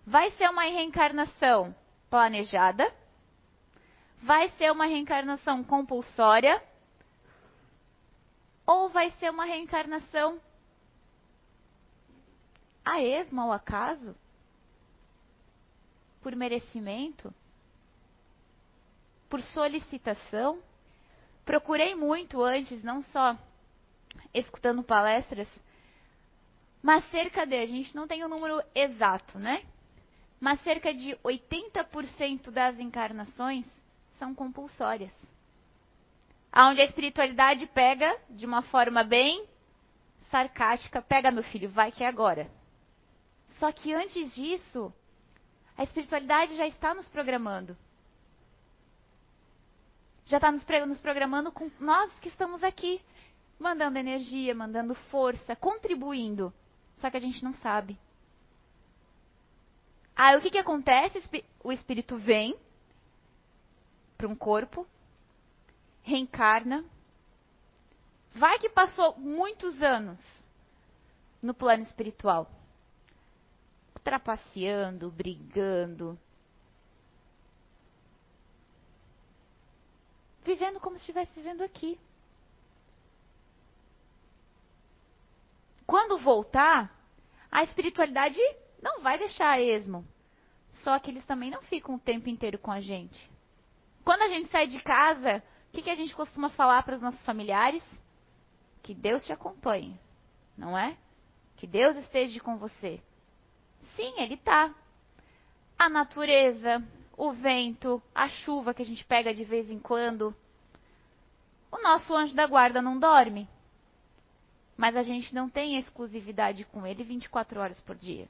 Vai 0.09 0.31
ser 0.33 0.49
uma 0.49 0.63
reencarnação 0.63 1.75
planejada? 2.11 2.93
Vai 4.23 4.49
ser 4.59 4.73
uma 4.73 4.87
reencarnação 4.87 5.63
compulsória? 5.63 6.63
Ou 8.67 8.89
vai 8.89 9.11
ser 9.21 9.31
uma 9.31 9.45
reencarnação 9.45 10.41
a 12.85 13.01
esmo 13.01 13.41
ao 13.41 13.53
acaso? 13.53 14.17
por 16.21 16.37
merecimento, 16.37 17.33
por 19.29 19.41
solicitação. 19.41 20.63
Procurei 21.45 21.95
muito 21.95 22.43
antes, 22.43 22.83
não 22.83 23.01
só 23.03 23.37
escutando 24.35 24.83
palestras, 24.83 25.49
mas 26.83 27.03
cerca 27.11 27.47
de, 27.47 27.57
a 27.57 27.67
gente 27.67 27.95
não 27.97 28.07
tem 28.07 28.23
o 28.23 28.27
um 28.27 28.29
número 28.29 28.63
exato, 28.75 29.39
né? 29.39 29.65
Mas 30.41 30.61
cerca 30.63 30.95
de 30.95 31.17
80% 31.25 32.51
das 32.51 32.79
encarnações 32.79 33.65
são 34.19 34.35
compulsórias. 34.35 35.13
Onde 36.55 36.81
a 36.81 36.85
espiritualidade 36.85 37.67
pega 37.67 38.17
de 38.31 38.47
uma 38.47 38.63
forma 38.63 39.05
bem 39.05 39.47
sarcástica, 40.31 41.03
pega 41.03 41.31
meu 41.31 41.43
filho, 41.43 41.69
vai 41.69 41.91
que 41.91 42.05
é 42.05 42.07
agora. 42.07 42.51
Só 43.59 43.73
que 43.73 43.93
antes 43.93 44.35
disso, 44.35 44.93
a 45.77 45.83
espiritualidade 45.83 46.57
já 46.57 46.67
está 46.67 46.95
nos 46.95 47.09
programando. 47.09 47.77
Já 50.27 50.37
está 50.37 50.53
nos, 50.53 50.65
nos 50.87 51.01
programando 51.01 51.51
com 51.51 51.71
nós 51.81 52.13
que 52.21 52.29
estamos 52.29 52.63
aqui, 52.63 53.01
mandando 53.59 53.99
energia, 53.99 54.55
mandando 54.55 54.95
força, 54.95 55.57
contribuindo. 55.57 56.53
Só 56.97 57.11
que 57.11 57.17
a 57.17 57.21
gente 57.21 57.43
não 57.43 57.55
sabe. 57.55 57.99
Aí 60.19 60.37
o 60.37 60.41
que, 60.41 60.51
que 60.51 60.59
acontece? 60.59 61.23
O 61.63 61.71
espírito 61.71 62.17
vem 62.17 62.59
para 64.17 64.27
um 64.27 64.35
corpo, 64.35 64.85
reencarna. 66.03 66.85
Vai 68.35 68.59
que 68.59 68.69
passou 68.69 69.17
muitos 69.17 69.81
anos 69.81 70.19
no 71.41 71.55
plano 71.55 71.85
espiritual 71.85 72.51
trapaceando, 74.03 75.11
brigando. 75.11 76.19
Vivendo 80.43 80.81
como 80.81 80.97
se 80.97 81.03
estivesse 81.03 81.31
vivendo 81.35 81.63
aqui. 81.63 82.01
Quando 85.87 86.19
voltar, 86.19 86.91
a 87.53 87.63
espiritualidade 87.63 88.41
não 88.83 89.01
vai 89.01 89.19
deixar 89.19 89.51
a 89.51 89.61
esmo. 89.61 90.05
Só 90.83 90.99
que 90.99 91.11
eles 91.11 91.25
também 91.25 91.51
não 91.51 91.63
ficam 91.63 91.97
o 91.97 92.01
tempo 92.01 92.29
inteiro 92.29 92.59
com 92.59 92.71
a 92.71 92.81
gente. 92.81 93.31
Quando 94.05 94.23
a 94.23 94.29
gente 94.29 94.51
sai 94.51 94.67
de 94.67 94.81
casa, 94.81 95.43
o 95.69 95.73
que, 95.73 95.83
que 95.83 95.91
a 95.91 95.95
gente 95.95 96.15
costuma 96.15 96.51
falar 96.51 96.83
para 96.83 96.95
os 96.95 97.03
nossos 97.03 97.23
familiares? 97.25 97.83
Que 98.83 98.95
Deus 98.95 99.25
te 99.25 99.33
acompanhe, 99.33 99.99
não 100.57 100.79
é? 100.79 100.97
Que 101.57 101.67
Deus 101.67 101.97
esteja 101.97 102.41
com 102.41 102.57
você. 102.57 103.03
Sim, 103.97 104.15
ele 104.19 104.37
tá. 104.37 104.75
A 105.79 105.89
natureza, 105.89 106.83
o 107.17 107.33
vento, 107.33 108.01
a 108.15 108.29
chuva 108.29 108.73
que 108.73 108.83
a 108.83 108.87
gente 108.87 109.05
pega 109.05 109.35
de 109.35 109.45
vez 109.45 109.71
em 109.71 109.79
quando. 109.79 110.35
O 111.71 111.83
nosso 111.83 112.15
anjo 112.15 112.35
da 112.35 112.47
guarda 112.47 112.81
não 112.81 112.99
dorme. 112.99 113.49
Mas 114.77 114.97
a 114.97 115.03
gente 115.03 115.35
não 115.35 115.51
tem 115.51 115.77
exclusividade 115.77 116.65
com 116.65 116.87
ele 116.87 117.03
24 117.03 117.61
horas 117.61 117.81
por 117.81 117.97
dia. 117.97 118.29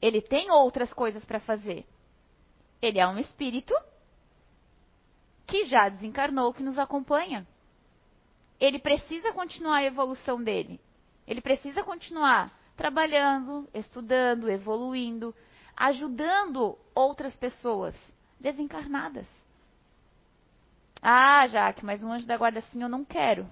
Ele 0.00 0.20
tem 0.20 0.50
outras 0.50 0.92
coisas 0.92 1.24
para 1.24 1.40
fazer. 1.40 1.84
Ele 2.80 2.98
é 2.98 3.06
um 3.06 3.18
espírito 3.18 3.74
que 5.46 5.64
já 5.64 5.88
desencarnou, 5.88 6.52
que 6.52 6.62
nos 6.62 6.78
acompanha. 6.78 7.46
Ele 8.60 8.78
precisa 8.78 9.32
continuar 9.32 9.76
a 9.76 9.84
evolução 9.84 10.42
dele. 10.42 10.80
Ele 11.26 11.40
precisa 11.40 11.82
continuar 11.82 12.52
trabalhando, 12.76 13.68
estudando, 13.74 14.48
evoluindo, 14.48 15.34
ajudando 15.76 16.78
outras 16.94 17.34
pessoas 17.36 17.94
desencarnadas. 18.38 19.26
Ah, 21.02 21.46
Jaque, 21.46 21.84
mas 21.84 22.02
um 22.02 22.12
anjo 22.12 22.26
da 22.26 22.36
guarda 22.36 22.60
assim 22.60 22.82
eu 22.82 22.88
não 22.88 23.04
quero. 23.04 23.48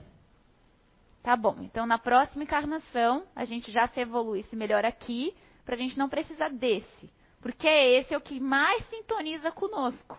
Tá 1.22 1.36
bom, 1.36 1.56
então 1.60 1.86
na 1.86 1.98
próxima 1.98 2.44
encarnação 2.44 3.24
a 3.34 3.44
gente 3.44 3.70
já 3.72 3.88
se 3.88 4.00
evolui, 4.00 4.44
se 4.44 4.54
melhora 4.54 4.88
aqui, 4.88 5.34
para 5.66 5.74
a 5.74 5.78
gente 5.78 5.98
não 5.98 6.08
precisar 6.08 6.48
desse. 6.48 7.10
Porque 7.42 7.68
esse 7.68 8.14
é 8.14 8.16
o 8.16 8.20
que 8.20 8.40
mais 8.40 8.88
sintoniza 8.88 9.50
conosco. 9.50 10.16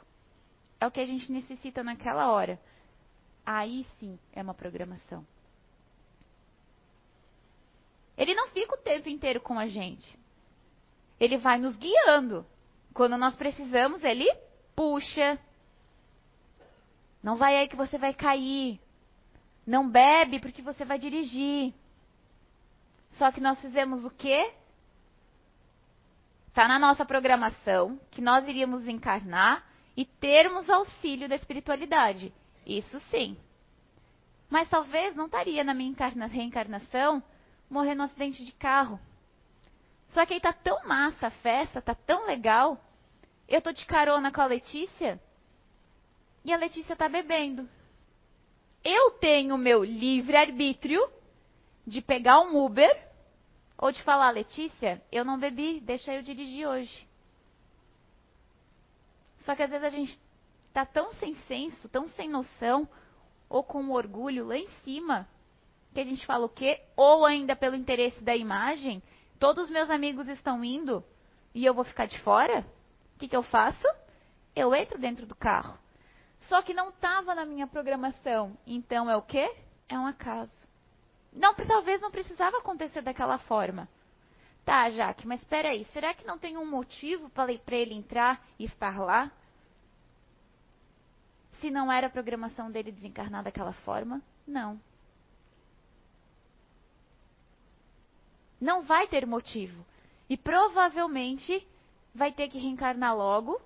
É 0.80 0.86
o 0.86 0.92
que 0.92 1.00
a 1.00 1.06
gente 1.06 1.32
necessita 1.32 1.84
naquela 1.84 2.30
hora. 2.30 2.60
Aí 3.46 3.88
sim 3.98 4.20
é 4.34 4.42
uma 4.42 4.54
programação. 4.54 5.26
Ele 8.18 8.36
não 8.36 8.50
fica 8.50 8.76
o 8.76 8.82
tempo 8.82 9.08
inteiro 9.10 9.40
com 9.40 9.58
a 9.58 9.68
gente. 9.68 10.20
Ele 11.20 11.38
vai 11.38 11.58
nos 11.58 11.76
guiando. 11.78 12.46
Quando 12.94 13.18
nós 13.18 13.36
precisamos, 13.36 14.04
ele 14.04 14.30
puxa. 14.76 15.40
Não 17.24 17.38
vai 17.38 17.56
aí 17.56 17.68
que 17.68 17.76
você 17.76 17.98
vai 17.98 18.14
cair. 18.14 18.80
Não 19.66 19.90
bebe 19.90 20.40
porque 20.40 20.62
você 20.62 20.84
vai 20.84 21.00
dirigir. 21.00 21.74
Só 23.12 23.32
que 23.32 23.40
nós 23.40 23.60
fizemos 23.62 24.04
o 24.04 24.10
quê? 24.10 24.54
Está 26.58 26.68
na 26.68 26.80
nossa 26.80 27.06
programação 27.06 28.00
que 28.10 28.20
nós 28.20 28.48
iríamos 28.48 28.88
encarnar 28.88 29.64
e 29.96 30.04
termos 30.04 30.68
auxílio 30.68 31.30
da 31.30 31.36
espiritualidade. 31.36 32.34
Isso 32.66 33.00
sim. 33.12 33.38
Mas 34.50 34.68
talvez 34.68 35.16
não 35.16 35.28
estaria 35.28 35.64
na 35.64 35.76
minha 35.76 35.94
reencarnação 36.26 37.22
morrer 37.70 37.94
no 37.94 38.02
acidente 38.02 38.44
de 38.44 38.52
carro. 38.54 39.00
Só 40.08 40.26
que 40.26 40.34
aí 40.34 40.42
tá 40.42 40.52
tão 40.52 40.84
massa 40.88 41.28
a 41.28 41.30
festa, 41.30 41.80
tá 41.80 41.94
tão 41.94 42.26
legal. 42.26 42.84
Eu 43.48 43.62
tô 43.62 43.72
de 43.72 43.86
carona 43.86 44.32
com 44.32 44.42
a 44.42 44.48
Letícia 44.48 45.22
e 46.44 46.52
a 46.52 46.58
Letícia 46.58 46.96
tá 46.96 47.08
bebendo. 47.08 47.70
Eu 48.84 49.12
tenho 49.12 49.60
meu 49.60 49.84
livre 49.84 50.36
arbítrio 50.36 51.08
de 51.86 52.02
pegar 52.02 52.40
um 52.40 52.58
Uber 52.66 53.07
ou 53.78 53.92
de 53.92 54.02
falar, 54.04 54.32
Letícia, 54.32 55.02
eu 55.12 55.24
não 55.24 55.38
bebi, 55.38 55.80
deixa 55.80 56.14
eu 56.14 56.22
dirigir 56.22 56.68
hoje. 56.68 57.08
Só 59.40 59.56
que 59.56 59.64
às 59.64 59.70
vezes 59.70 59.86
a 59.86 59.90
gente 59.90 60.20
tá 60.74 60.86
tão 60.86 61.14
sem 61.16 61.36
senso, 61.48 61.88
tão 61.90 62.08
sem 62.10 62.30
noção, 62.30 62.88
ou 63.50 63.64
com 63.64 63.90
orgulho 63.92 64.46
lá 64.48 64.58
em 64.58 64.68
cima, 64.84 65.28
que 65.94 66.02
a 66.02 66.04
gente 66.04 66.26
fala 66.26 66.46
o 66.46 66.50
quê? 66.50 66.82
Ou 66.96 67.26
ainda 67.26 67.56
pelo 67.56 67.76
interesse 67.76 68.24
da 68.24 68.36
imagem, 68.36 69.02
todos 69.40 69.64
os 69.66 69.70
meus 69.70 69.90
amigos 69.90 70.28
estão 70.28 70.64
indo 70.64 71.04
e 71.56 71.66
eu 71.66 71.74
vou 71.74 71.84
ficar 71.84 72.06
de 72.06 72.20
fora? 72.20 72.66
O 73.16 73.20
que, 73.20 73.28
que 73.28 73.36
eu 73.36 73.42
faço? 73.42 73.88
Eu 74.56 74.76
entro 74.76 75.00
dentro 75.00 75.26
do 75.26 75.34
carro. 75.34 75.78
Só 76.50 76.62
que 76.62 76.74
não 76.74 76.90
estava 76.90 77.34
na 77.34 77.46
minha 77.46 77.66
programação. 77.66 78.58
Então 78.66 79.10
é 79.10 79.16
o 79.16 79.22
quê? 79.22 79.52
É 79.90 79.98
um 79.98 80.06
acaso. 80.06 80.67
Não, 81.38 81.54
talvez 81.54 82.02
não 82.02 82.10
precisava 82.10 82.58
acontecer 82.58 83.02
daquela 83.02 83.38
forma. 83.38 83.88
Tá, 84.66 84.90
Jaque, 84.90 85.26
mas 85.26 85.40
espera 85.42 85.70
aí, 85.70 85.86
será 85.94 86.14
que 86.14 86.26
não 86.26 86.38
tem 86.38 86.58
um 86.58 86.66
motivo 86.66 87.30
para 87.30 87.54
ele 87.78 87.94
entrar 87.94 88.44
e 88.60 88.66
estar 88.66 89.00
lá? 89.00 89.32
Se 91.62 91.72
não 91.72 91.92
era 91.92 92.08
a 92.08 92.10
programação 92.10 92.70
dele 92.70 92.92
desencarnar 92.92 93.44
daquela 93.44 93.72
forma? 93.72 94.22
Não. 94.46 94.80
Não 98.60 98.84
vai 98.84 99.08
ter 99.08 99.26
motivo. 99.26 99.86
E 100.30 100.36
provavelmente 100.36 101.66
vai 102.14 102.32
ter 102.32 102.50
que 102.50 102.58
reencarnar 102.58 103.16
logo 103.16 103.62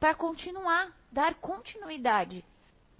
para 0.00 0.14
continuar, 0.14 0.90
dar 1.12 1.34
continuidade. 1.36 2.44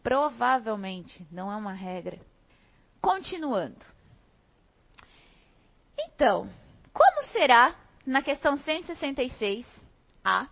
Provavelmente, 0.03 1.27
não 1.33 1.51
é 1.51 1.57
uma 1.57 1.73
regra. 1.73 2.21
Continuando. 3.07 3.87
Então, 5.97 6.51
como 6.93 7.29
será, 7.29 7.73
na 8.05 8.21
questão 8.21 8.59
166, 8.59 9.65
A, 10.25 10.49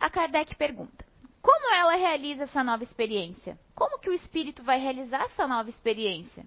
a 0.00 0.10
Kardec 0.10 0.56
pergunta: 0.56 1.06
Como 1.40 1.72
ela 1.72 1.94
realiza 1.94 2.42
essa 2.42 2.64
nova 2.64 2.82
experiência? 2.82 3.56
Como 3.72 4.00
que 4.00 4.10
o 4.10 4.12
espírito 4.12 4.64
vai 4.64 4.80
realizar 4.80 5.22
essa 5.26 5.46
nova 5.46 5.70
experiência? 5.70 6.44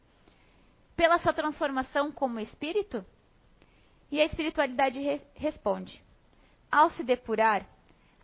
Pela 0.94 1.18
sua 1.20 1.32
transformação 1.32 2.12
como 2.12 2.38
espírito? 2.38 3.06
E 4.12 4.20
a 4.20 4.26
espiritualidade 4.26 5.00
re 5.00 5.22
responde: 5.36 6.04
Ao 6.70 6.92
se 6.92 7.02
depurar, 7.02 7.66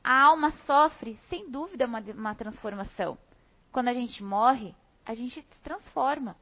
a 0.03 0.23
alma 0.23 0.51
sofre, 0.65 1.17
sem 1.29 1.49
dúvida, 1.49 1.85
uma, 1.85 2.01
uma 2.01 2.35
transformação. 2.35 3.17
Quando 3.71 3.87
a 3.87 3.93
gente 3.93 4.21
morre, 4.21 4.75
a 5.07 5.13
gente 5.13 5.41
se 5.41 5.59
transforma. 5.63 6.35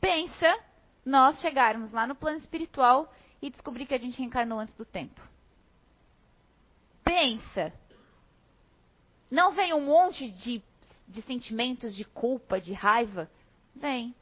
Pensa 0.00 0.58
nós 1.06 1.38
chegarmos 1.40 1.92
lá 1.92 2.06
no 2.06 2.16
plano 2.16 2.38
espiritual 2.38 3.12
e 3.40 3.50
descobrir 3.50 3.86
que 3.86 3.94
a 3.94 3.98
gente 3.98 4.18
reencarnou 4.18 4.58
antes 4.58 4.74
do 4.74 4.84
tempo. 4.84 5.20
Pensa. 7.04 7.72
Não 9.30 9.52
vem 9.52 9.72
um 9.72 9.82
monte 9.82 10.28
de, 10.28 10.60
de 11.06 11.22
sentimentos 11.22 11.94
de 11.94 12.04
culpa, 12.04 12.60
de 12.60 12.72
raiva? 12.72 13.30
Vem. 13.76 14.12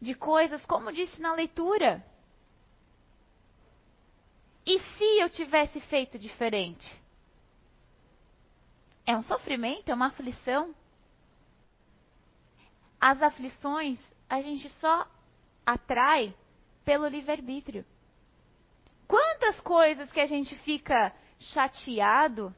De 0.00 0.14
coisas, 0.14 0.64
como 0.66 0.92
disse 0.92 1.20
na 1.20 1.34
leitura. 1.34 2.04
E 4.66 4.80
se 4.80 5.20
eu 5.20 5.30
tivesse 5.30 5.80
feito 5.82 6.18
diferente? 6.18 7.00
É 9.06 9.16
um 9.16 9.22
sofrimento, 9.22 9.88
é 9.90 9.94
uma 9.94 10.06
aflição 10.06 10.74
as 13.00 13.22
aflições 13.22 13.98
a 14.28 14.42
gente 14.42 14.68
só 14.80 15.08
atrai 15.64 16.34
pelo 16.84 17.06
livre-arbítrio. 17.08 17.84
Quantas 19.08 19.60
coisas 19.60 20.10
que 20.12 20.20
a 20.20 20.26
gente 20.26 20.54
fica 20.56 21.12
chateado 21.38 22.54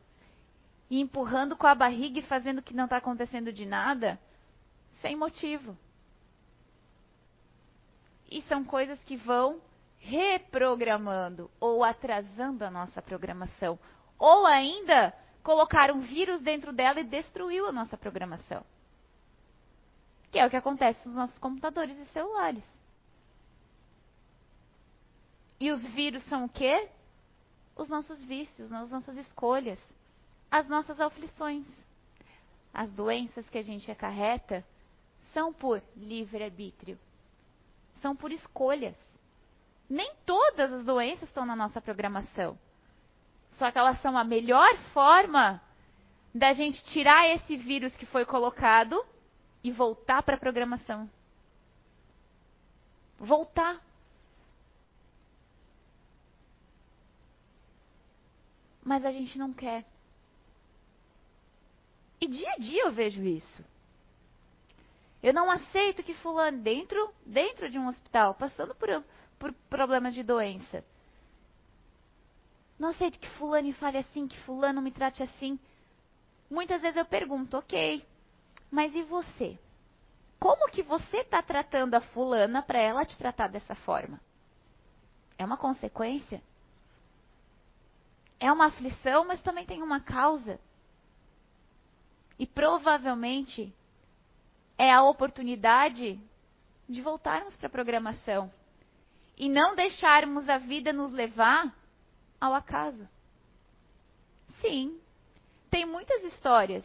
e 0.90 1.00
empurrando 1.00 1.56
com 1.56 1.66
a 1.66 1.74
barriga 1.74 2.18
e 2.18 2.22
fazendo 2.22 2.60
que 2.60 2.74
não 2.74 2.84
está 2.84 2.98
acontecendo 2.98 3.52
de 3.52 3.64
nada, 3.64 4.20
sem 5.00 5.16
motivo. 5.16 5.74
E 8.30 8.42
são 8.42 8.62
coisas 8.62 9.02
que 9.04 9.16
vão 9.16 9.60
reprogramando 9.98 11.50
ou 11.60 11.82
atrasando 11.82 12.64
a 12.64 12.70
nossa 12.70 13.00
programação. 13.00 13.78
Ou 14.18 14.44
ainda 14.44 15.14
colocar 15.42 15.90
um 15.90 16.00
vírus 16.00 16.40
dentro 16.40 16.72
dela 16.72 17.00
e 17.00 17.04
destruiu 17.04 17.66
a 17.66 17.72
nossa 17.72 17.96
programação. 17.96 18.64
Que 20.32 20.38
é 20.38 20.46
o 20.46 20.50
que 20.50 20.56
acontece 20.56 21.06
nos 21.06 21.14
nossos 21.14 21.38
computadores 21.38 21.96
e 21.98 22.06
celulares. 22.06 22.64
E 25.60 25.70
os 25.70 25.86
vírus 25.86 26.24
são 26.24 26.46
o 26.46 26.48
quê? 26.48 26.88
Os 27.76 27.88
nossos 27.88 28.20
vícios, 28.24 28.72
as 28.72 28.90
nossas 28.90 29.16
escolhas, 29.16 29.78
as 30.50 30.66
nossas 30.66 30.98
aflições. 30.98 31.64
As 32.74 32.90
doenças 32.90 33.48
que 33.48 33.58
a 33.58 33.62
gente 33.62 33.90
acarreta 33.90 34.64
são 35.32 35.52
por 35.52 35.82
livre-arbítrio. 35.94 36.98
São 38.00 38.16
por 38.16 38.32
escolhas. 38.32 38.96
Nem 39.88 40.14
todas 40.24 40.72
as 40.72 40.84
doenças 40.84 41.28
estão 41.28 41.44
na 41.44 41.54
nossa 41.54 41.80
programação. 41.80 42.58
Só 43.52 43.70
que 43.70 43.78
elas 43.78 44.00
são 44.00 44.16
a 44.16 44.24
melhor 44.24 44.74
forma 44.94 45.60
da 46.34 46.54
gente 46.54 46.82
tirar 46.84 47.28
esse 47.28 47.56
vírus 47.56 47.94
que 47.96 48.06
foi 48.06 48.24
colocado 48.24 49.04
e 49.62 49.70
voltar 49.70 50.22
para 50.22 50.36
a 50.36 50.40
programação. 50.40 51.08
Voltar. 53.16 53.80
Mas 58.82 59.04
a 59.04 59.12
gente 59.12 59.38
não 59.38 59.52
quer. 59.52 59.84
E 62.20 62.26
dia 62.26 62.52
a 62.52 62.56
dia 62.56 62.82
eu 62.84 62.92
vejo 62.92 63.22
isso. 63.22 63.64
Eu 65.22 65.32
não 65.32 65.50
aceito 65.50 66.02
que 66.02 66.14
fulano 66.14 66.58
dentro, 66.58 67.14
dentro 67.24 67.70
de 67.70 67.78
um 67.78 67.86
hospital, 67.86 68.34
passando 68.34 68.74
por, 68.74 68.88
por 69.38 69.52
problemas 69.70 70.14
de 70.14 70.24
doença. 70.24 70.84
Não 72.76 72.88
aceito 72.88 73.20
que 73.20 73.28
fulano 73.30 73.72
fale 73.74 73.98
assim, 73.98 74.26
que 74.26 74.36
fulano 74.40 74.82
me 74.82 74.90
trate 74.90 75.22
assim. 75.22 75.58
Muitas 76.50 76.82
vezes 76.82 76.96
eu 76.96 77.04
pergunto, 77.04 77.56
ok, 77.56 78.04
mas 78.72 78.94
e 78.94 79.02
você? 79.02 79.58
Como 80.40 80.70
que 80.70 80.82
você 80.82 81.18
está 81.18 81.42
tratando 81.42 81.94
a 81.94 82.00
fulana 82.00 82.62
para 82.62 82.80
ela 82.80 83.04
te 83.04 83.16
tratar 83.18 83.48
dessa 83.48 83.74
forma? 83.74 84.18
É 85.36 85.44
uma 85.44 85.58
consequência? 85.58 86.42
É 88.40 88.50
uma 88.50 88.68
aflição, 88.68 89.26
mas 89.26 89.42
também 89.42 89.66
tem 89.66 89.82
uma 89.82 90.00
causa. 90.00 90.58
E 92.38 92.46
provavelmente 92.46 93.72
é 94.78 94.90
a 94.90 95.02
oportunidade 95.02 96.18
de 96.88 97.02
voltarmos 97.02 97.54
para 97.56 97.66
a 97.66 97.70
programação 97.70 98.50
e 99.36 99.50
não 99.50 99.76
deixarmos 99.76 100.48
a 100.48 100.56
vida 100.56 100.94
nos 100.94 101.12
levar 101.12 101.72
ao 102.40 102.54
acaso. 102.54 103.06
Sim, 104.62 104.98
tem 105.70 105.84
muitas 105.84 106.22
histórias 106.24 106.84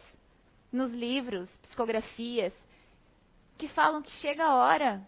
nos 0.70 0.90
livros, 0.92 1.48
psicografias, 1.62 2.52
que 3.56 3.68
falam 3.68 4.02
que 4.02 4.10
chega 4.12 4.44
a 4.44 4.54
hora 4.54 5.06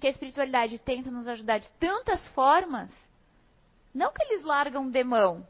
que 0.00 0.06
a 0.06 0.10
espiritualidade 0.10 0.78
tenta 0.78 1.10
nos 1.10 1.28
ajudar 1.28 1.58
de 1.58 1.68
tantas 1.78 2.26
formas, 2.28 2.90
não 3.94 4.12
que 4.12 4.22
eles 4.22 4.44
largam 4.44 4.90
de 4.90 5.04
mão, 5.04 5.46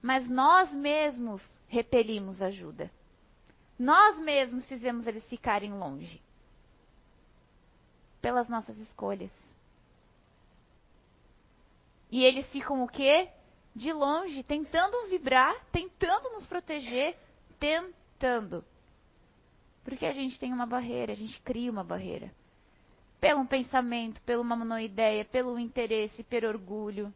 mas 0.00 0.28
nós 0.28 0.70
mesmos 0.72 1.42
repelimos 1.66 2.40
ajuda. 2.40 2.90
Nós 3.78 4.18
mesmos 4.18 4.64
fizemos 4.66 5.06
eles 5.06 5.24
ficarem 5.28 5.72
longe. 5.72 6.20
Pelas 8.20 8.48
nossas 8.48 8.76
escolhas. 8.78 9.30
E 12.10 12.24
eles 12.24 12.48
ficam 12.50 12.82
o 12.82 12.88
quê? 12.88 13.28
de 13.78 13.92
longe, 13.92 14.42
tentando 14.42 15.06
vibrar, 15.06 15.54
tentando 15.70 16.30
nos 16.30 16.44
proteger, 16.46 17.16
tentando. 17.58 18.64
Porque 19.84 20.06
a 20.06 20.12
gente 20.12 20.38
tem 20.38 20.52
uma 20.52 20.66
barreira, 20.66 21.12
a 21.12 21.16
gente 21.16 21.40
cria 21.42 21.70
uma 21.70 21.84
barreira. 21.84 22.32
Pelo 23.20 23.44
pensamento, 23.46 24.20
pela 24.22 24.42
uma 24.42 24.54
monoideia, 24.54 25.24
pelo 25.24 25.58
interesse, 25.58 26.22
pelo 26.22 26.48
orgulho. 26.48 27.12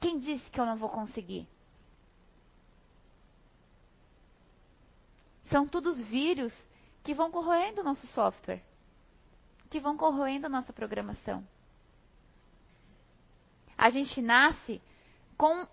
Quem 0.00 0.18
disse 0.18 0.50
que 0.50 0.60
eu 0.60 0.64
não 0.64 0.76
vou 0.76 0.88
conseguir? 0.88 1.46
São 5.50 5.66
todos 5.66 5.98
vírus 5.98 6.54
que 7.02 7.12
vão 7.12 7.30
corroendo 7.30 7.80
o 7.80 7.84
nosso 7.84 8.06
software, 8.08 8.62
que 9.68 9.80
vão 9.80 9.96
corroendo 9.96 10.46
a 10.46 10.50
nossa 10.50 10.72
programação. 10.72 11.46
A 13.76 13.90
gente 13.90 14.22
nasce 14.22 14.80
com 15.36 15.66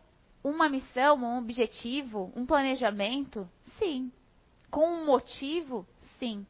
uma 0.43 0.69
missão, 0.69 1.17
um 1.17 1.37
objetivo, 1.37 2.31
um 2.35 2.45
planejamento? 2.45 3.49
Sim. 3.77 4.11
Com 4.69 4.87
um 4.87 5.05
motivo? 5.05 5.85
Sim. 6.19 6.45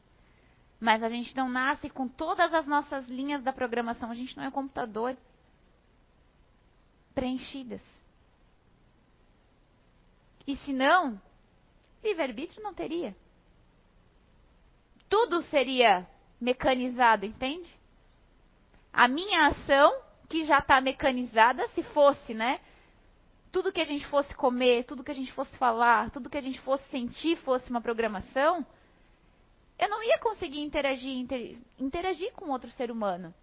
Mas 0.79 1.01
a 1.01 1.09
gente 1.09 1.35
não 1.35 1.49
nasce 1.49 1.89
com 1.89 2.07
todas 2.07 2.53
as 2.53 2.65
nossas 2.67 3.07
linhas 3.07 3.43
da 3.43 3.51
programação, 3.51 4.11
a 4.11 4.15
gente 4.15 4.37
não 4.37 4.43
é 4.43 4.51
computador 4.51 5.17
preenchidas. 7.15 7.81
E 10.45 10.55
se 10.57 10.71
não, 10.71 11.19
livre-arbítrio 12.03 12.63
não 12.63 12.73
teria. 12.73 13.15
Tudo 15.09 15.41
seria 15.43 16.07
mecanizado, 16.39 17.25
entende? 17.25 17.69
A 18.93 19.07
minha 19.07 19.47
ação, 19.47 19.99
que 20.29 20.45
já 20.45 20.59
está 20.59 20.79
mecanizada, 20.79 21.67
se 21.69 21.81
fosse, 21.83 22.33
né? 22.33 22.59
Tudo 23.57 23.71
que 23.71 23.81
a 23.81 23.85
gente 23.85 24.05
fosse 24.05 24.35
comer, 24.35 24.83
tudo 24.83 25.03
que 25.03 25.09
a 25.09 25.15
gente 25.15 25.33
fosse 25.33 25.57
falar, 25.57 26.11
tudo 26.11 26.29
que 26.29 26.37
a 26.37 26.41
gente 26.41 26.61
fosse 26.61 26.87
sentir 26.91 27.35
fosse 27.37 27.67
uma 27.71 27.81
programação, 27.81 28.63
eu 29.79 29.89
não 29.89 30.03
ia 30.03 30.19
conseguir 30.19 30.61
interagir, 30.61 31.17
inter, 31.17 31.57
interagir 31.79 32.31
com 32.33 32.51
outro 32.51 32.69
ser 32.69 32.91
humano. 32.91 33.33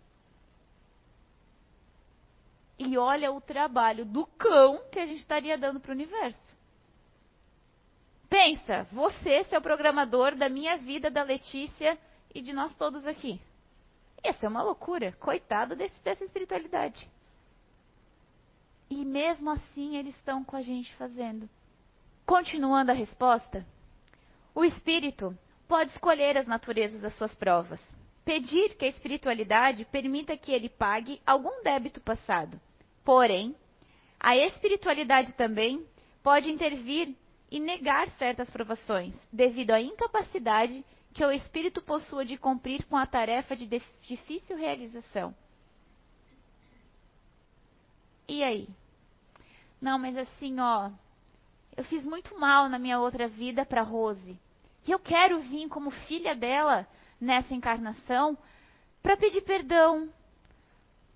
E 2.79 2.97
olha 2.97 3.33
o 3.33 3.41
trabalho 3.41 4.05
do 4.05 4.25
cão 4.25 4.85
que 4.93 5.01
a 5.01 5.07
gente 5.07 5.19
estaria 5.19 5.59
dando 5.59 5.81
para 5.81 5.91
o 5.91 5.95
universo. 5.95 6.55
Pensa, 8.31 8.85
você 8.93 9.43
ser 9.43 9.57
o 9.57 9.63
programador 9.63 10.37
da 10.37 10.49
minha 10.49 10.77
vida, 10.77 11.11
da 11.11 11.25
Letícia 11.25 11.99
e 12.33 12.41
de 12.41 12.53
nós 12.53 12.73
todos 12.77 13.05
aqui. 13.05 13.41
Ia 14.25 14.33
ser 14.35 14.47
uma 14.47 14.63
loucura. 14.63 15.11
Coitado 15.19 15.75
desse, 15.75 16.01
dessa 16.05 16.23
espiritualidade. 16.23 17.11
E 18.95 19.05
mesmo 19.05 19.51
assim 19.51 19.97
eles 19.97 20.15
estão 20.15 20.45
com 20.45 20.55
a 20.55 20.63
gente 20.63 20.95
fazendo. 20.95 21.51
Continuando 22.25 22.93
a 22.93 22.95
resposta, 22.95 23.67
o 24.55 24.65
espírito 24.65 25.37
pode 25.67 25.91
escolher 25.91 26.39
as 26.39 26.47
naturezas 26.47 27.01
das 27.01 27.13
suas 27.17 27.35
provas. 27.35 27.81
Pedir 28.25 28.77
que 28.77 28.85
a 28.85 28.89
espiritualidade 28.89 29.85
permita 29.87 30.37
que 30.37 30.53
ele 30.53 30.69
pague 30.69 31.21
algum 31.27 31.61
débito 31.65 32.01
passado. 32.01 32.61
Porém, 33.05 33.57
a 34.21 34.37
espiritualidade 34.37 35.33
também 35.33 35.85
pode 36.23 36.49
intervir 36.49 37.17
e 37.51 37.59
negar 37.59 38.09
certas 38.11 38.49
provações, 38.49 39.13
devido 39.33 39.73
à 39.73 39.81
incapacidade 39.81 40.85
que 41.13 41.25
o 41.25 41.33
espírito 41.33 41.83
possua 41.83 42.25
de 42.25 42.39
cumprir 42.39 42.85
com 42.85 42.97
a 42.97 43.07
tarefa 43.07 43.57
de 43.57 43.67
difícil 44.01 44.57
realização. 44.57 45.35
E 48.29 48.45
aí? 48.45 48.69
Não, 49.85 49.99
mas 49.99 50.17
assim, 50.17 50.59
ó, 50.61 50.91
eu 51.77 51.85
fiz 51.85 52.07
muito 52.07 52.41
mal 52.41 52.71
na 52.71 52.79
minha 52.79 52.99
outra 52.99 53.29
vida 53.29 53.67
para 53.67 53.83
Rose. 53.83 54.41
E 54.87 54.91
eu 54.91 54.99
quero 54.99 55.41
vir 55.41 55.69
como 55.69 55.91
filha 55.91 56.35
dela 56.35 56.87
nessa 57.21 57.53
encarnação 57.53 58.39
para 59.03 59.15
pedir 59.15 59.43
perdão, 59.43 60.09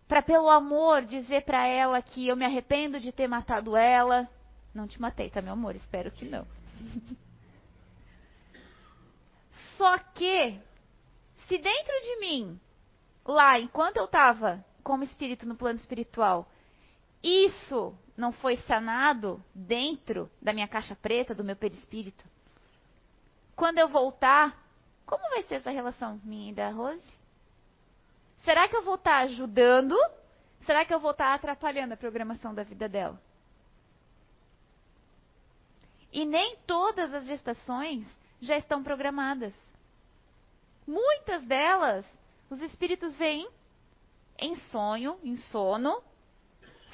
para 0.07 0.21
pelo 0.21 0.51
amor 0.51 1.07
dizer 1.07 1.47
para 1.47 1.67
ela 1.67 2.03
que 2.03 2.29
eu 2.29 2.37
me 2.37 2.45
arrependo 2.45 3.01
de 3.01 3.11
ter 3.11 3.27
matado 3.27 3.75
ela, 3.75 4.29
não 4.75 4.87
te 4.87 5.01
matei, 5.01 5.31
tá, 5.31 5.41
meu 5.41 5.55
amor? 5.55 5.75
Espero 5.75 6.11
que 6.11 6.27
não. 6.27 6.47
Só 9.79 9.97
que, 9.97 10.61
se 11.49 11.57
dentro 11.57 11.95
de 12.03 12.21
mim, 12.21 12.61
lá, 13.25 13.59
enquanto 13.59 13.97
eu 13.97 14.05
estava 14.05 14.63
como 14.85 15.05
espírito 15.05 15.49
no 15.49 15.57
plano 15.57 15.79
espiritual, 15.79 16.47
isso 17.23 17.95
não 18.17 18.33
foi 18.33 18.57
sanado 18.59 19.43
dentro 19.55 20.31
da 20.41 20.53
minha 20.53 20.69
caixa 20.69 20.97
preta, 20.97 21.35
do 21.35 21.45
meu 21.45 21.57
perispírito, 21.57 22.25
quando 23.55 23.79
eu 23.79 23.89
voltar, 23.89 24.57
como 25.05 25.29
vai 25.31 25.43
ser 25.45 25.57
essa 25.57 25.71
relação 25.71 26.21
minha 26.23 26.53
e 26.53 26.55
da 26.55 26.71
Rose? 26.71 27.19
Será 28.45 28.69
que 28.69 28.77
eu 28.77 28.85
vou 28.85 28.95
estar 28.95 29.19
ajudando? 29.19 29.97
Será 30.65 30.85
que 30.85 30.95
eu 30.95 31.01
vou 31.01 31.11
estar 31.11 31.35
atrapalhando 31.35 31.95
a 31.95 31.97
programação 31.97 32.55
da 32.55 32.63
vida 32.63 32.89
dela? 32.89 33.21
E 36.13 36.25
nem 36.25 36.57
todas 36.67 37.13
as 37.13 37.27
gestações 37.27 38.07
já 38.41 38.57
estão 38.57 38.83
programadas. 38.83 39.53
Muitas 40.87 41.43
delas, 41.43 42.05
os 42.49 42.61
espíritos 42.63 43.17
vêm 43.17 43.49
em 44.39 44.55
sonho, 44.71 45.19
em 45.23 45.37
sono, 45.37 46.03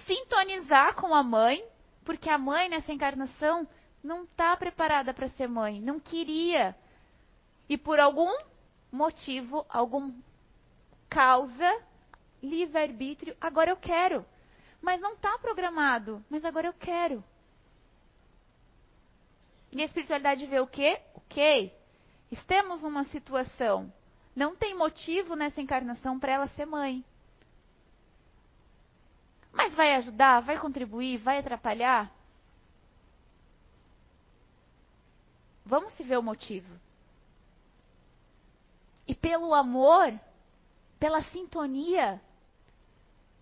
sintonizar 0.07 0.95
com 0.95 1.15
a 1.15 1.23
mãe, 1.23 1.65
porque 2.05 2.29
a 2.29 2.39
mãe 2.39 2.69
nessa 2.69 2.93
encarnação 2.93 3.67
não 4.03 4.25
está 4.25 4.57
preparada 4.57 5.15
para 5.15 5.29
ser 5.31 5.49
mãe, 5.49 5.81
não 5.81 5.99
queria. 5.99 6.77
E 7.69 7.79
por 7.79 7.99
algum 7.99 8.31
motivo, 8.93 9.65
algum 9.69 10.13
causa, 11.09 11.83
livre-arbítrio, 12.43 13.37
agora 13.41 13.71
eu 13.71 13.77
quero. 13.77 14.25
Mas 14.83 15.01
não 15.01 15.15
está 15.15 15.39
programado, 15.39 16.23
mas 16.29 16.45
agora 16.45 16.69
eu 16.69 16.75
quero. 16.75 17.25
E 19.73 19.81
a 19.81 19.85
espiritualidade 19.87 20.47
vê 20.47 20.61
o 20.61 20.67
quê? 20.67 21.01
Ok. 21.15 21.75
Estamos 22.31 22.83
numa 22.83 23.05
situação. 23.07 23.93
Não 24.37 24.55
tem 24.55 24.75
motivo 24.75 25.35
nessa 25.35 25.61
encarnação 25.61 26.19
para 26.19 26.33
ela 26.33 26.49
ser 26.49 26.67
mãe. 26.67 27.05
Mas 29.55 29.73
vai 29.75 29.95
ajudar? 29.95 30.41
Vai 30.41 30.59
contribuir? 30.59 31.19
Vai 31.19 31.39
atrapalhar? 31.39 32.13
Vamos 35.65 35.95
se 35.95 36.03
ver 36.03 36.19
o 36.19 36.23
motivo. 36.23 36.69
E 39.07 39.15
pelo 39.15 39.55
amor, 39.55 40.13
pela 40.99 41.23
sintonia, 41.25 42.21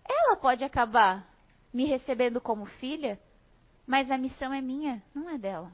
ela 0.05 0.35
pode 0.37 0.63
acabar 0.63 1.27
me 1.73 1.85
recebendo 1.85 2.39
como 2.39 2.65
filha, 2.65 3.19
mas 3.87 4.11
a 4.11 4.17
missão 4.17 4.53
é 4.53 4.61
minha, 4.61 5.01
não 5.13 5.29
é 5.29 5.37
dela. 5.37 5.71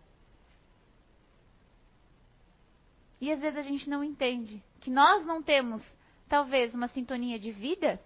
E 3.20 3.32
às 3.32 3.40
vezes 3.40 3.58
a 3.60 3.64
gente 3.64 3.90
não 3.90 4.04
entende 4.04 4.64
que 4.80 4.90
nós 4.90 5.26
não 5.26 5.44
temos, 5.44 5.84
talvez, 6.30 6.74
uma 6.74 6.88
sintonia 6.88 7.38
de 7.38 7.52
vida, 7.52 8.00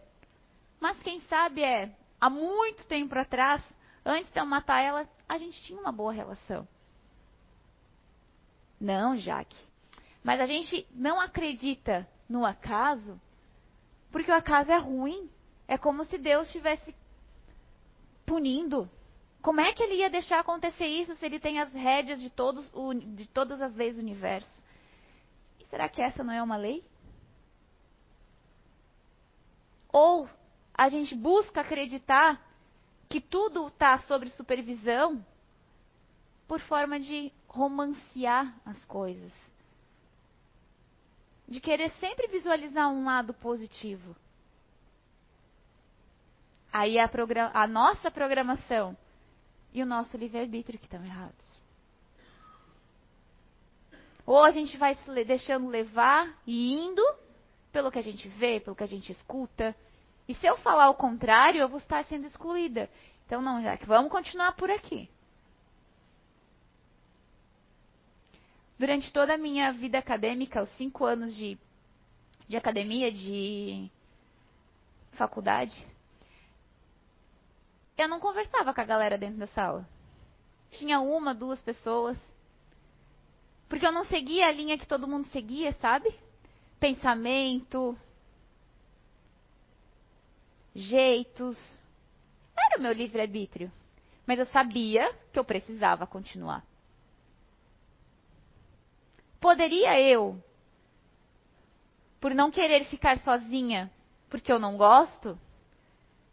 mas 0.80 1.00
quem 1.04 1.22
sabe 1.22 1.62
é, 1.62 1.96
há 2.24 2.30
muito 2.30 2.86
tempo 2.86 3.20
atrás, 3.20 3.62
antes 4.06 4.32
de 4.32 4.40
eu 4.40 4.46
matar 4.46 4.80
ela, 4.80 5.06
a 5.28 5.38
gente 5.38 5.62
tinha 5.64 5.78
uma 5.78 5.92
boa 5.92 6.14
relação. 6.14 6.66
Não, 8.80 9.18
Jaque. 9.18 9.58
Mas 10.24 10.40
a 10.40 10.46
gente 10.46 10.88
não 10.92 11.20
acredita 11.20 12.08
no 12.30 12.46
acaso, 12.46 13.20
porque 14.10 14.32
o 14.32 14.36
acaso 14.36 14.72
é 14.72 14.78
ruim. 14.78 15.30
É 15.68 15.78
como 15.78 16.06
se 16.06 16.18
Deus 16.18 16.48
estivesse 16.48 16.96
punindo. 18.26 18.90
Como 19.42 19.60
é 19.60 19.74
que 19.74 19.84
ele 19.84 19.96
ia 19.96 20.10
deixar 20.10 20.40
acontecer 20.40 20.88
isso 20.88 21.18
se 21.18 21.26
ele 21.26 21.42
tem 21.42 21.60
as 21.60 21.74
rédeas 21.74 22.22
de, 22.22 22.30
todos, 22.30 22.72
de 23.18 23.28
todas 23.28 23.62
as 23.62 23.76
leis 23.76 23.98
do 23.98 24.02
universo? 24.02 24.64
Será 25.70 25.90
que 25.90 26.02
essa 26.02 26.24
não 26.24 26.32
é 26.32 26.42
uma 26.42 26.56
lei? 26.56 26.86
Ou 29.92 30.30
a 30.74 30.90
gente 30.90 31.14
busca 31.16 31.62
acreditar 31.62 32.42
que 33.08 33.22
tudo 33.22 33.68
está 33.68 34.00
sob 34.00 34.30
supervisão 34.32 35.24
por 36.48 36.60
forma 36.62 37.00
de 37.00 37.32
romancear 37.48 38.56
as 38.66 38.84
coisas. 38.86 39.32
De 41.48 41.60
querer 41.60 41.92
sempre 42.00 42.28
visualizar 42.28 42.90
um 42.90 43.06
lado 43.06 43.34
positivo. 43.36 44.16
Aí 46.72 46.98
a, 46.98 47.10
a 47.54 47.68
nossa 47.68 48.10
programação 48.10 48.98
e 49.72 49.84
o 49.84 49.86
nosso 49.86 50.18
livre-arbítrio 50.18 50.80
que 50.80 50.86
estão 50.86 51.06
errados. 51.06 51.60
Ou 54.26 54.44
a 54.44 54.52
gente 54.52 54.76
vai 54.78 54.96
se 54.96 55.24
deixando 55.24 55.68
levar 55.68 56.34
e 56.48 56.74
indo 56.74 57.04
pelo 57.72 57.92
que 57.92 58.00
a 58.00 58.04
gente 58.04 58.28
vê, 58.30 58.60
pelo 58.60 58.76
que 58.76 58.84
a 58.84 58.88
gente 58.88 59.12
escuta. 59.12 59.76
E 60.28 60.34
se 60.36 60.46
eu 60.46 60.58
falar 60.58 60.90
o 60.90 60.96
contrário, 60.96 61.60
eu 61.60 61.68
vou 61.68 61.80
estar 61.80 62.04
sendo 62.06 62.26
excluída. 62.26 62.90
Então 63.26 63.42
não, 63.42 63.62
Jaque, 63.62 63.86
vamos 63.86 64.12
continuar 64.12 64.54
por 64.54 64.70
aqui. 64.72 65.10
Durante 68.78 69.12
toda 69.12 69.36
a 69.36 69.38
minha 69.38 69.72
vida 69.72 69.98
acadêmica, 69.98 70.64
os 70.64 70.70
cinco 70.78 71.06
anos 71.06 71.36
de, 71.36 71.58
de 72.48 72.58
academia, 72.58 73.12
de 73.12 73.90
faculdade, 75.12 75.86
eu 77.98 78.08
não 78.08 78.20
conversava 78.20 78.74
com 78.74 78.82
a 78.82 78.86
galera 78.86 79.18
dentro 79.18 79.38
da 79.38 79.48
sala. 79.48 79.88
Tinha 80.72 81.00
uma, 81.00 81.34
duas 81.34 81.62
pessoas. 81.62 82.18
Porque 83.70 83.86
eu 83.86 83.92
não 83.92 84.04
seguia 84.06 84.48
a 84.48 84.52
linha 84.52 84.78
que 84.78 84.88
todo 84.88 85.08
mundo 85.08 85.28
seguia, 85.28 85.74
sabe? 85.74 86.14
Pensamento, 86.80 87.98
jeitos. 90.76 91.58
Era 92.58 92.80
o 92.80 92.82
meu 92.82 92.92
livre-arbítrio. 92.92 93.72
Mas 94.26 94.40
eu 94.40 94.46
sabia 94.48 95.14
que 95.32 95.40
eu 95.40 95.44
precisava 95.44 96.08
continuar. 96.08 96.64
Poderia 99.40 100.00
eu, 100.00 100.42
por 102.22 102.34
não 102.34 102.50
querer 102.50 102.86
ficar 102.86 103.20
sozinha, 103.20 103.92
porque 104.30 104.50
eu 104.50 104.58
não 104.58 104.78
gosto, 104.78 105.38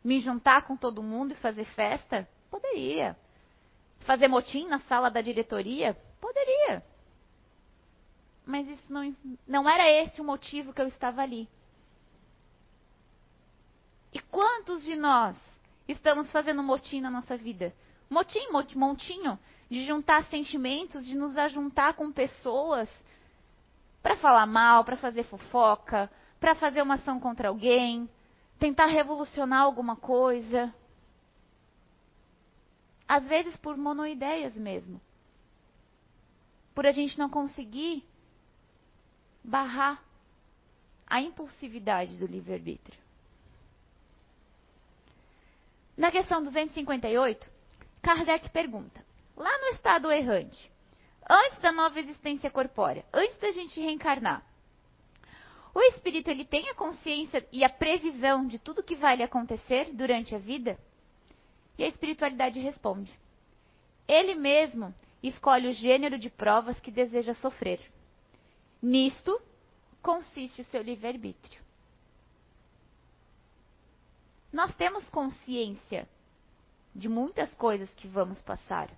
me 0.05 0.21
juntar 0.21 0.63
com 0.63 0.77
todo 0.77 1.03
mundo 1.03 1.33
e 1.33 1.37
fazer 1.37 1.65
festa? 1.65 2.29
Poderia. 2.49 3.17
Fazer 4.01 4.29
motim 4.29 4.69
na 4.69 4.79
sala 4.83 5.11
da 5.11 5.21
diretoria? 5.21 5.95
Poderia. 6.21 6.85
Mas 8.47 8.69
isso 8.69 8.93
não, 8.93 9.15
não 9.47 9.69
era 9.69 9.91
esse 9.91 10.21
o 10.21 10.25
motivo 10.25 10.73
que 10.73 10.81
eu 10.81 10.87
estava 10.87 11.23
ali. 11.23 11.49
E 14.13 14.19
quantos 14.19 14.83
de 14.83 14.97
nós 14.97 15.37
estamos 15.87 16.31
fazendo 16.31 16.63
motim 16.63 17.01
na 17.01 17.11
nossa 17.11 17.37
vida? 17.37 17.75
Motim, 18.09 18.51
montinho, 18.75 19.39
de 19.71 19.87
juntar 19.87 20.25
sentimentos, 20.25 21.05
de 21.05 21.17
nos 21.17 21.39
ajuntar 21.39 21.95
com 21.95 22.11
pessoas 22.11 22.89
para 24.03 24.17
falar 24.17 24.47
mal, 24.47 24.85
para 24.85 24.97
fazer 24.97 25.23
fofoca, 25.25 26.11
para 26.41 26.55
fazer 26.55 26.83
uma 26.83 26.95
ação 26.95 27.21
contra 27.21 27.49
alguém, 27.49 28.09
tentar 28.59 28.87
revolucionar 28.87 29.61
alguma 29.61 29.95
coisa. 29.95 30.75
Às 33.07 33.25
vezes 33.25 33.57
por 33.59 33.77
monoideias 33.77 34.57
mesmo. 34.57 35.01
Por 36.75 36.87
a 36.87 36.93
gente 36.93 37.19
não 37.19 37.29
conseguir 37.29 38.05
barrar 39.45 40.03
a 41.07 41.21
impulsividade 41.21 42.17
do 42.17 42.27
livre-arbítrio. 42.27 42.99
Na 46.01 46.11
questão 46.11 46.43
258, 46.43 47.47
Kardec 48.01 48.49
pergunta: 48.49 49.05
lá 49.37 49.51
no 49.59 49.75
estado 49.75 50.11
errante, 50.11 50.73
antes 51.29 51.59
da 51.59 51.71
nova 51.71 52.01
existência 52.01 52.51
corpórea, 52.51 53.05
antes 53.13 53.39
da 53.39 53.53
gente 53.53 53.79
reencarnar, 53.79 54.43
o 55.75 55.83
espírito 55.83 56.31
ele 56.31 56.47
tem 56.47 56.71
a 56.71 56.75
consciência 56.75 57.47
e 57.53 57.63
a 57.63 57.69
previsão 57.69 58.47
de 58.47 58.59
tudo 58.59 58.83
que 58.83 58.97
vai 58.97 59.17
lhe 59.17 59.23
acontecer 59.23 59.93
durante 59.93 60.35
a 60.35 60.39
vida? 60.39 60.79
E 61.77 61.85
a 61.85 61.89
espiritualidade 61.89 62.59
responde: 62.59 63.13
Ele 64.09 64.35
mesmo 64.35 64.95
escolhe 65.23 65.69
o 65.69 65.75
gênero 65.75 66.19
de 66.19 66.31
provas 66.31 66.81
que 66.81 66.91
deseja 66.91 67.35
sofrer. 67.35 67.79
Nisto 68.81 69.39
consiste 70.01 70.63
o 70.63 70.65
seu 70.65 70.81
livre-arbítrio. 70.81 71.61
Nós 74.53 74.75
temos 74.75 75.09
consciência 75.11 76.09
de 76.95 77.09
muitas 77.09 77.53
coisas 77.55 77.89
que 77.95 78.09
vamos 78.09 78.41
passar. 78.43 78.91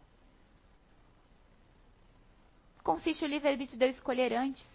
Consiste 2.83 3.25
o 3.25 3.29
livre-arbítrio 3.29 3.79
de 3.79 3.87
eu 3.87 3.91
escolher 3.91 4.33
antes. 4.33 4.67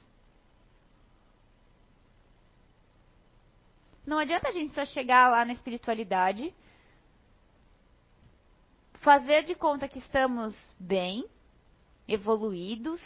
Não 4.06 4.20
adianta 4.20 4.48
a 4.48 4.52
gente 4.52 4.74
só 4.74 4.86
chegar 4.86 5.30
lá 5.30 5.44
na 5.44 5.52
espiritualidade, 5.52 6.54
fazer 9.02 9.44
de 9.44 9.54
conta 9.54 9.90
que 9.90 10.00
estamos 10.00 10.56
bem, 10.80 11.26
evoluídos, 12.08 13.02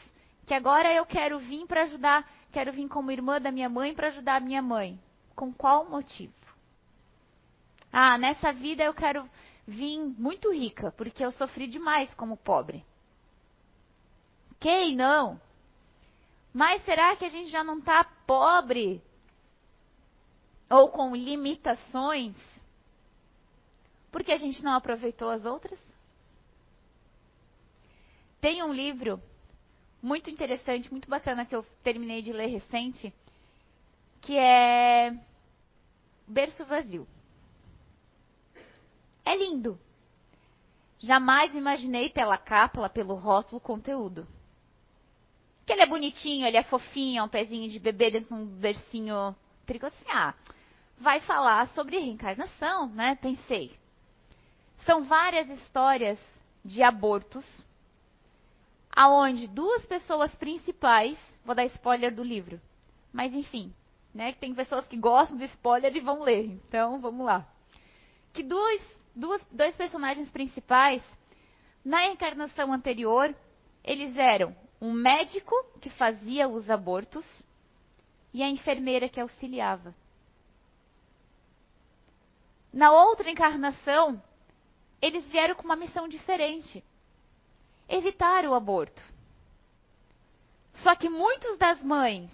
que 0.45 0.53
agora 0.53 0.93
eu 0.93 1.03
quero 1.05 1.39
vir 1.39 1.65
para 1.65 1.83
ajudar, 1.83 2.29
quero 2.51 2.71
vir 2.71 2.87
como 2.87 3.11
irmã 3.11 3.41
da 3.41 3.51
minha 3.51 3.67
mãe 3.67 3.95
para 3.95 4.09
ajudar 4.09 4.35
a 4.35 4.39
minha 4.39 4.61
mãe. 4.61 4.99
Com 5.35 5.51
qual 5.51 5.89
motivo? 5.89 6.33
Ah, 7.91 8.17
nessa 8.17 8.53
vida 8.53 8.83
eu 8.83 8.93
quero 8.93 9.29
vir 9.67 9.99
muito 9.99 10.51
rica, 10.51 10.91
porque 10.93 11.23
eu 11.23 11.31
sofri 11.33 11.67
demais 11.67 12.13
como 12.15 12.37
pobre. 12.37 12.85
Quem 14.59 14.95
não? 14.95 15.39
Mas 16.53 16.83
será 16.85 17.15
que 17.15 17.25
a 17.25 17.29
gente 17.29 17.49
já 17.49 17.63
não 17.63 17.79
está 17.79 18.03
pobre 18.03 19.01
ou 20.69 20.89
com 20.89 21.15
limitações, 21.15 22.35
porque 24.11 24.31
a 24.31 24.37
gente 24.37 24.63
não 24.63 24.73
aproveitou 24.73 25.29
as 25.29 25.45
outras? 25.45 25.79
Tem 28.39 28.63
um 28.63 28.73
livro 28.73 29.21
muito 30.01 30.29
interessante, 30.29 30.91
muito 30.91 31.09
bacana 31.09 31.45
que 31.45 31.55
eu 31.55 31.63
terminei 31.83 32.21
de 32.21 32.33
ler 32.33 32.47
recente, 32.47 33.13
que 34.21 34.37
é 34.37 35.11
Berço 36.27 36.65
Vazio. 36.65 37.07
É 39.25 39.35
lindo. 39.35 39.79
Jamais 40.99 41.53
imaginei 41.55 42.09
pela 42.09 42.37
capa, 42.37 42.87
pelo 42.89 43.15
rótulo, 43.15 43.59
conteúdo. 43.59 44.27
Que 45.65 45.73
ele 45.73 45.81
é 45.81 45.87
bonitinho, 45.87 46.45
ele 46.45 46.57
é 46.57 46.63
fofinho, 46.63 47.19
é 47.19 47.23
um 47.23 47.29
pezinho 47.29 47.69
de 47.69 47.79
bebê 47.79 48.11
dentro 48.11 48.35
de 48.35 48.41
um 48.41 48.45
bercinho 48.45 49.35
tricô 49.65 49.87
assim, 49.87 50.05
ah, 50.09 50.33
vai 50.99 51.19
falar 51.21 51.67
sobre 51.69 51.97
reencarnação, 51.97 52.87
né? 52.89 53.15
Pensei. 53.15 53.75
São 54.85 55.03
várias 55.03 55.49
histórias 55.49 56.19
de 56.63 56.83
abortos, 56.83 57.45
aonde 58.91 59.47
duas 59.47 59.85
pessoas 59.85 60.33
principais, 60.35 61.17
vou 61.45 61.55
dar 61.55 61.65
spoiler 61.65 62.13
do 62.13 62.23
livro, 62.23 62.59
mas 63.11 63.33
enfim, 63.33 63.73
né? 64.13 64.33
Tem 64.33 64.53
pessoas 64.53 64.85
que 64.87 64.97
gostam 64.97 65.37
do 65.37 65.43
spoiler 65.45 65.95
e 65.95 65.99
vão 66.01 66.21
ler, 66.21 66.45
então 66.45 66.99
vamos 66.99 67.25
lá. 67.25 67.47
Que 68.33 68.43
dois, 68.43 68.81
duas, 69.15 69.41
dois 69.51 69.75
personagens 69.75 70.29
principais, 70.29 71.01
na 71.83 72.05
encarnação 72.07 72.71
anterior, 72.71 73.35
eles 73.83 74.15
eram 74.17 74.55
um 74.79 74.91
médico 74.91 75.55
que 75.79 75.89
fazia 75.89 76.47
os 76.47 76.69
abortos 76.69 77.25
e 78.33 78.41
a 78.41 78.49
enfermeira 78.49 79.09
que 79.09 79.19
auxiliava. 79.19 79.93
Na 82.71 82.91
outra 82.91 83.29
encarnação, 83.29 84.21
eles 85.01 85.25
vieram 85.27 85.55
com 85.55 85.63
uma 85.63 85.75
missão 85.75 86.07
diferente: 86.07 86.83
evitar 87.89 88.45
o 88.45 88.53
aborto. 88.53 89.01
Só 90.75 90.95
que 90.95 91.09
muitas 91.09 91.57
das 91.57 91.83
mães 91.83 92.29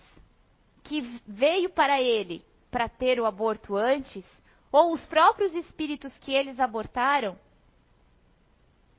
que 0.84 1.02
veio 1.26 1.70
para 1.70 2.02
ele 2.02 2.46
para 2.70 2.88
ter 2.88 3.20
o 3.20 3.26
aborto 3.26 3.76
antes, 3.76 4.24
ou 4.72 4.94
os 4.94 5.06
próprios 5.06 5.54
espíritos 5.54 6.12
que 6.20 6.34
eles 6.34 6.60
abortaram, 6.60 7.38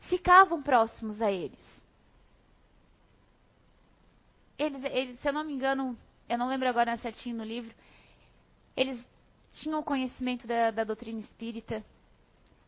ficavam 0.03 0.63
próximos 0.63 1.21
a 1.21 1.31
eles. 1.31 1.59
Eles, 4.59 4.85
eles, 4.85 5.21
se 5.21 5.29
eu 5.29 5.33
não 5.33 5.45
me 5.45 5.53
engano, 5.53 5.97
eu 6.29 6.39
não 6.39 6.49
lembro 6.49 6.69
agora 6.69 6.97
certinho 6.99 7.37
no 7.37 7.45
livro, 7.45 7.75
eles 8.77 8.99
tinham 9.53 9.83
conhecimento 9.83 10.47
da, 10.47 10.71
da 10.71 10.85
doutrina 10.85 11.21
espírita, 11.21 11.85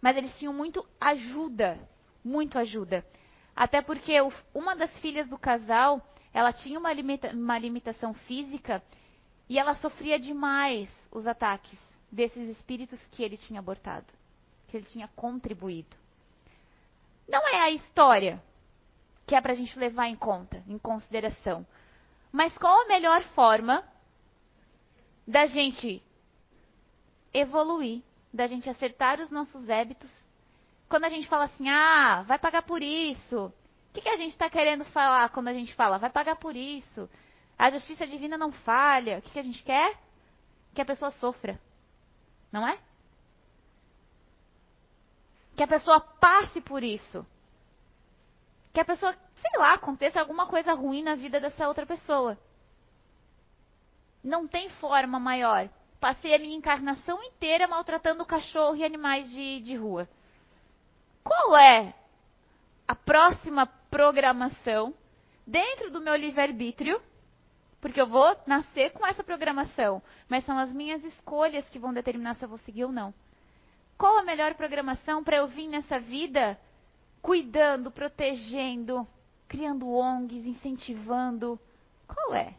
mas 0.00 0.16
eles 0.16 0.36
tinham 0.38 0.52
muito 0.52 0.86
ajuda, 1.00 1.78
muito 2.24 2.58
ajuda. 2.58 3.04
Até 3.54 3.82
porque 3.82 4.14
uma 4.54 4.76
das 4.76 4.90
filhas 5.00 5.28
do 5.28 5.38
casal, 5.38 6.00
ela 6.32 6.52
tinha 6.52 6.78
uma, 6.78 6.92
limita, 6.92 7.30
uma 7.34 7.58
limitação 7.58 8.14
física 8.14 8.82
e 9.48 9.58
ela 9.58 9.74
sofria 9.76 10.18
demais 10.18 10.88
os 11.10 11.26
ataques 11.26 11.89
desses 12.10 12.48
espíritos 12.56 13.00
que 13.12 13.22
ele 13.22 13.36
tinha 13.36 13.60
abortado, 13.60 14.06
que 14.68 14.76
ele 14.76 14.86
tinha 14.86 15.08
contribuído. 15.08 15.96
Não 17.28 17.46
é 17.48 17.60
a 17.60 17.70
história 17.70 18.42
que 19.26 19.34
é 19.34 19.40
para 19.40 19.52
a 19.52 19.56
gente 19.56 19.78
levar 19.78 20.08
em 20.08 20.16
conta, 20.16 20.62
em 20.66 20.78
consideração. 20.78 21.64
Mas 22.32 22.56
qual 22.58 22.82
a 22.82 22.88
melhor 22.88 23.22
forma 23.34 23.84
da 25.26 25.46
gente 25.46 26.02
evoluir, 27.32 28.02
da 28.32 28.46
gente 28.46 28.68
acertar 28.68 29.20
os 29.20 29.30
nossos 29.30 29.68
hábitos. 29.70 30.10
Quando 30.88 31.04
a 31.04 31.08
gente 31.08 31.28
fala 31.28 31.44
assim, 31.44 31.68
ah, 31.68 32.24
vai 32.26 32.38
pagar 32.38 32.62
por 32.62 32.82
isso. 32.82 33.46
O 33.46 33.92
que, 33.92 34.00
que 34.00 34.08
a 34.08 34.16
gente 34.16 34.32
está 34.32 34.50
querendo 34.50 34.84
falar 34.86 35.28
quando 35.30 35.48
a 35.48 35.52
gente 35.52 35.74
fala, 35.74 35.98
vai 35.98 36.10
pagar 36.10 36.36
por 36.36 36.56
isso? 36.56 37.08
A 37.58 37.70
justiça 37.70 38.06
divina 38.06 38.36
não 38.36 38.50
falha. 38.50 39.18
O 39.18 39.22
que, 39.22 39.30
que 39.30 39.38
a 39.38 39.42
gente 39.42 39.62
quer? 39.62 39.96
Que 40.74 40.82
a 40.82 40.84
pessoa 40.84 41.10
sofra. 41.12 41.60
Não 42.50 42.66
é? 42.66 42.78
Que 45.56 45.62
a 45.62 45.68
pessoa 45.68 46.00
passe 46.00 46.60
por 46.60 46.82
isso. 46.82 47.26
Que 48.72 48.80
a 48.80 48.84
pessoa, 48.84 49.12
sei 49.12 49.58
lá, 49.58 49.74
aconteça 49.74 50.20
alguma 50.20 50.46
coisa 50.46 50.72
ruim 50.72 51.02
na 51.02 51.14
vida 51.14 51.40
dessa 51.40 51.68
outra 51.68 51.84
pessoa. 51.86 52.38
Não 54.22 54.46
tem 54.46 54.68
forma 54.70 55.18
maior. 55.18 55.68
Passei 55.98 56.34
a 56.34 56.38
minha 56.38 56.56
encarnação 56.56 57.22
inteira 57.22 57.68
maltratando 57.68 58.24
cachorro 58.24 58.76
e 58.76 58.84
animais 58.84 59.28
de, 59.30 59.60
de 59.60 59.76
rua. 59.76 60.08
Qual 61.22 61.56
é 61.56 61.94
a 62.88 62.94
próxima 62.94 63.66
programação 63.90 64.94
dentro 65.46 65.90
do 65.90 66.00
meu 66.00 66.14
livre-arbítrio? 66.14 67.00
Porque 67.80 68.00
eu 68.00 68.06
vou 68.06 68.36
nascer 68.46 68.92
com 68.92 69.06
essa 69.06 69.24
programação, 69.24 70.02
mas 70.28 70.44
são 70.44 70.58
as 70.58 70.72
minhas 70.72 71.02
escolhas 71.04 71.68
que 71.70 71.78
vão 71.78 71.92
determinar 71.92 72.34
se 72.36 72.44
eu 72.44 72.48
vou 72.48 72.58
seguir 72.58 72.84
ou 72.84 72.92
não. 72.92 73.14
Qual 73.96 74.18
a 74.18 74.22
melhor 74.22 74.54
programação 74.54 75.24
para 75.24 75.38
eu 75.38 75.46
vir 75.46 75.66
nessa 75.66 75.98
vida 75.98 76.58
cuidando, 77.22 77.90
protegendo, 77.90 79.06
criando 79.48 79.90
ONGs, 79.90 80.46
incentivando? 80.46 81.58
Qual 82.06 82.34
é? 82.34 82.54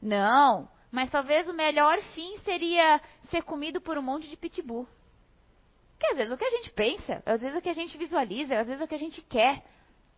Não, 0.00 0.68
mas 0.90 1.10
talvez 1.10 1.48
o 1.48 1.54
melhor 1.54 2.00
fim 2.14 2.38
seria 2.38 3.00
ser 3.30 3.42
comido 3.42 3.80
por 3.80 3.98
um 3.98 4.02
monte 4.02 4.28
de 4.28 4.36
pitbull. 4.36 4.88
Que 5.98 6.06
às 6.06 6.16
vezes 6.16 6.30
é 6.30 6.34
o 6.34 6.38
que 6.38 6.44
a 6.44 6.50
gente 6.50 6.70
pensa, 6.70 7.22
às 7.26 7.40
vezes 7.40 7.56
é 7.56 7.58
o 7.58 7.62
que 7.62 7.68
a 7.68 7.74
gente 7.74 7.98
visualiza, 7.98 8.58
às 8.58 8.66
vezes 8.66 8.80
é 8.80 8.84
o 8.84 8.88
que 8.88 8.94
a 8.94 8.98
gente 8.98 9.20
quer, 9.22 9.64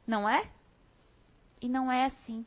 não 0.06 0.28
é? 0.28 0.48
E 1.62 1.68
não 1.68 1.90
é 1.90 2.06
assim. 2.06 2.44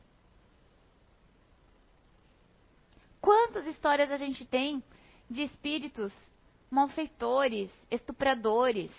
Quantas 3.21 3.65
histórias 3.65 4.11
a 4.11 4.17
gente 4.17 4.45
tem 4.45 4.83
de 5.29 5.43
espíritos 5.43 6.13
malfeitores, 6.69 7.71
estupradores, 7.89 8.91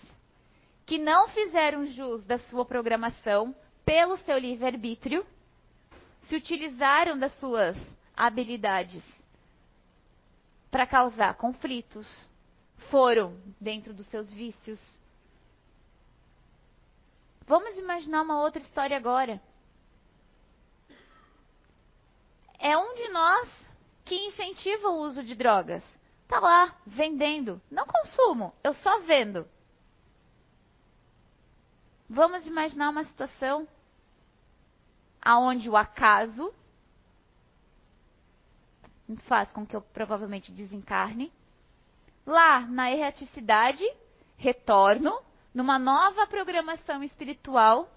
que 0.87 0.99
não 0.99 1.29
fizeram 1.29 1.87
jus 1.87 2.25
da 2.25 2.39
sua 2.39 2.65
programação 2.65 3.55
pelo 3.85 4.17
seu 4.19 4.39
livre-arbítrio, 4.39 5.25
se 6.23 6.35
utilizaram 6.35 7.19
das 7.19 7.33
suas 7.39 7.77
habilidades 8.17 9.03
para 10.71 10.87
causar 10.87 11.35
conflitos, 11.35 12.09
foram 12.91 13.39
dentro 13.61 13.93
dos 13.93 14.07
seus 14.07 14.33
vícios. 14.33 14.81
Vamos 17.47 17.77
imaginar 17.77 18.23
uma 18.23 18.41
outra 18.41 18.63
história 18.63 18.97
agora. 18.97 19.41
É 22.59 22.77
um 22.77 22.95
de 22.95 23.09
nós 23.09 23.49
que 24.05 24.15
incentiva 24.15 24.89
o 24.89 25.01
uso 25.01 25.23
de 25.23 25.35
drogas. 25.35 25.83
Tá 26.29 26.41
lá, 26.41 26.75
vendendo. 26.87 27.61
Não 27.71 27.87
consumo, 27.87 28.55
eu 28.63 28.75
só 28.75 29.01
vendo. 29.01 29.47
Vamos 32.09 32.47
imaginar 32.47 32.91
uma 32.91 33.05
situação 33.05 33.67
aonde 35.21 35.69
o 35.69 35.77
acaso 35.77 36.55
faz 39.27 39.53
com 39.53 39.67
que 39.67 39.75
eu 39.75 39.81
provavelmente 39.81 40.53
desencarne. 40.53 41.33
Lá, 42.25 42.61
na 42.61 42.91
erraticidade, 42.91 43.85
retorno 44.37 45.21
numa 45.55 45.79
nova 45.79 46.27
programação 46.27 47.03
espiritual, 47.03 47.89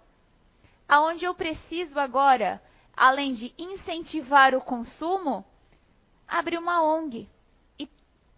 aonde 0.88 1.26
eu 1.26 1.36
preciso 1.36 2.00
agora, 2.00 2.62
além 3.00 3.34
de 3.34 3.54
incentivar 3.58 4.54
o 4.54 4.62
consumo, 4.62 5.46
abrir 6.28 6.58
uma 6.58 6.84
ONG 6.84 7.28
e 7.80 7.88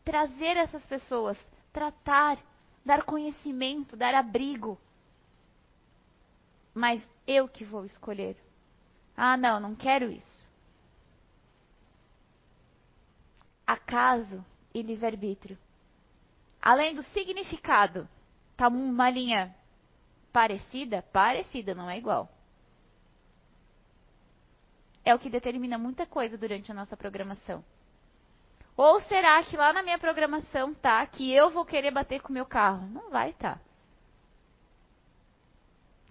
trazer 0.05 0.57
essas 0.57 0.83
pessoas, 0.83 1.37
tratar, 1.73 2.37
dar 2.85 3.03
conhecimento, 3.03 3.97
dar 3.97 4.13
abrigo. 4.13 4.77
Mas 6.73 7.01
eu 7.27 7.47
que 7.47 7.65
vou 7.65 7.85
escolher. 7.85 8.37
Ah, 9.17 9.35
não, 9.35 9.59
não 9.59 9.75
quero 9.75 10.09
isso. 10.09 10.41
acaso 13.71 14.43
e 14.73 14.81
livre-arbítrio. 14.81 15.57
Além 16.61 16.93
do 16.93 17.03
significado, 17.03 18.07
tá 18.57 18.67
uma 18.67 19.09
linha 19.09 19.55
parecida? 20.31 21.01
Parecida, 21.01 21.73
não 21.73 21.89
é 21.89 21.97
igual. 21.97 22.29
É 25.03 25.15
o 25.15 25.19
que 25.19 25.29
determina 25.29 25.77
muita 25.77 26.05
coisa 26.05 26.37
durante 26.37 26.71
a 26.71 26.75
nossa 26.75 26.95
programação. 26.95 27.63
Ou 28.77 29.01
será 29.03 29.43
que 29.43 29.57
lá 29.57 29.73
na 29.73 29.83
minha 29.83 29.99
programação 29.99 30.73
tá 30.73 31.05
que 31.05 31.33
eu 31.33 31.49
vou 31.51 31.65
querer 31.65 31.91
bater 31.91 32.21
com 32.21 32.29
o 32.29 32.33
meu 32.33 32.45
carro? 32.45 32.87
Não 32.87 33.09
vai. 33.09 33.33
Tá. 33.33 33.59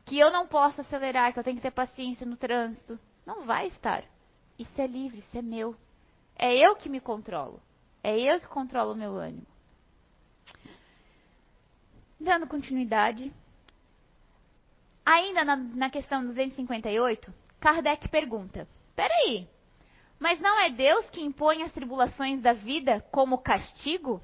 Que 0.05 0.19
eu 0.19 0.31
não 0.31 0.47
posso 0.47 0.81
acelerar, 0.81 1.33
que 1.33 1.39
eu 1.39 1.45
tenho 1.45 1.57
que 1.57 1.63
ter 1.63 1.71
paciência 1.71 2.27
no 2.27 2.37
trânsito. 2.37 2.99
Não 3.25 3.45
vai 3.45 3.69
estar. 3.69 4.05
Isso 4.59 4.81
é 4.81 4.87
livre, 4.87 5.21
isso 5.21 5.39
é 5.39 5.43
meu. 5.43 5.75
É 6.37 6.55
eu 6.55 6.75
que 6.77 6.89
me 6.89 7.01
controlo. 7.01 7.61
É 8.03 8.19
eu 8.19 8.41
que 8.41 8.49
controlo 8.49 8.93
o 8.93 8.97
meu 8.97 9.17
ânimo. 9.17 9.47
Dando 12.19 12.47
continuidade. 12.47 13.33
Ainda 15.05 15.45
na, 15.45 15.57
na 15.57 15.91
questão 15.91 16.25
258, 16.25 17.33
Kardec 17.59 18.09
pergunta: 18.09 18.69
peraí, 18.95 19.49
mas 20.19 20.39
não 20.39 20.61
é 20.61 20.71
Deus 20.71 21.09
que 21.11 21.23
impõe 21.23 21.63
as 21.63 21.73
tribulações 21.73 22.43
da 22.43 22.53
vida 22.53 23.01
como 23.11 23.39
castigo? 23.39 24.21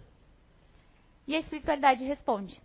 E 1.26 1.34
a 1.34 1.40
espiritualidade 1.40 2.04
responde: 2.04 2.60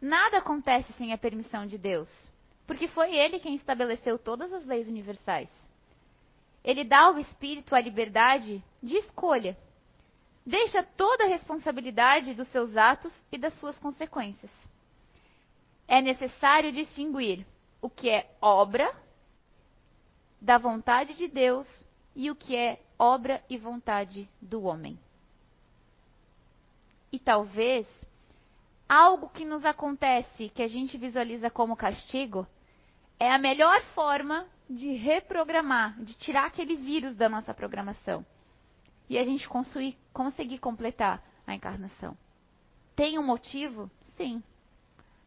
Nada 0.00 0.38
acontece 0.38 0.92
sem 0.94 1.12
a 1.12 1.18
permissão 1.18 1.66
de 1.66 1.76
Deus, 1.76 2.08
porque 2.66 2.88
foi 2.88 3.14
Ele 3.14 3.38
quem 3.38 3.54
estabeleceu 3.54 4.18
todas 4.18 4.52
as 4.52 4.64
leis 4.64 4.88
universais. 4.88 5.48
Ele 6.64 6.82
dá 6.82 7.04
ao 7.04 7.18
espírito 7.18 7.74
a 7.74 7.80
liberdade 7.80 8.62
de 8.82 8.96
escolha. 8.96 9.56
Deixa 10.44 10.82
toda 10.82 11.24
a 11.24 11.28
responsabilidade 11.28 12.34
dos 12.34 12.48
seus 12.48 12.76
atos 12.76 13.12
e 13.30 13.38
das 13.38 13.52
suas 13.60 13.78
consequências. 13.78 14.50
É 15.86 16.00
necessário 16.00 16.72
distinguir 16.72 17.46
o 17.80 17.88
que 17.88 18.10
é 18.10 18.28
obra 18.40 18.92
da 20.40 20.58
vontade 20.58 21.14
de 21.14 21.28
Deus 21.28 21.66
e 22.14 22.30
o 22.30 22.36
que 22.36 22.56
é 22.56 22.80
obra 22.98 23.42
e 23.48 23.58
vontade 23.58 24.28
do 24.40 24.62
homem. 24.62 24.98
E 27.12 27.18
talvez 27.18 27.86
algo 28.88 29.28
que 29.28 29.44
nos 29.44 29.64
acontece 29.64 30.48
que 30.50 30.62
a 30.62 30.68
gente 30.68 30.96
visualiza 30.96 31.50
como 31.50 31.76
castigo 31.76 32.46
é 33.18 33.32
a 33.32 33.38
melhor 33.38 33.82
forma 33.94 34.46
de 34.68 34.92
reprogramar, 34.92 35.98
de 36.02 36.14
tirar 36.14 36.46
aquele 36.46 36.76
vírus 36.76 37.14
da 37.16 37.28
nossa 37.28 37.54
programação. 37.54 38.24
E 39.08 39.16
a 39.18 39.24
gente 39.24 39.48
conseguir, 39.48 39.96
conseguir 40.12 40.58
completar 40.58 41.22
a 41.46 41.54
encarnação. 41.54 42.16
Tem 42.94 43.18
um 43.18 43.22
motivo? 43.22 43.90
Sim. 44.16 44.42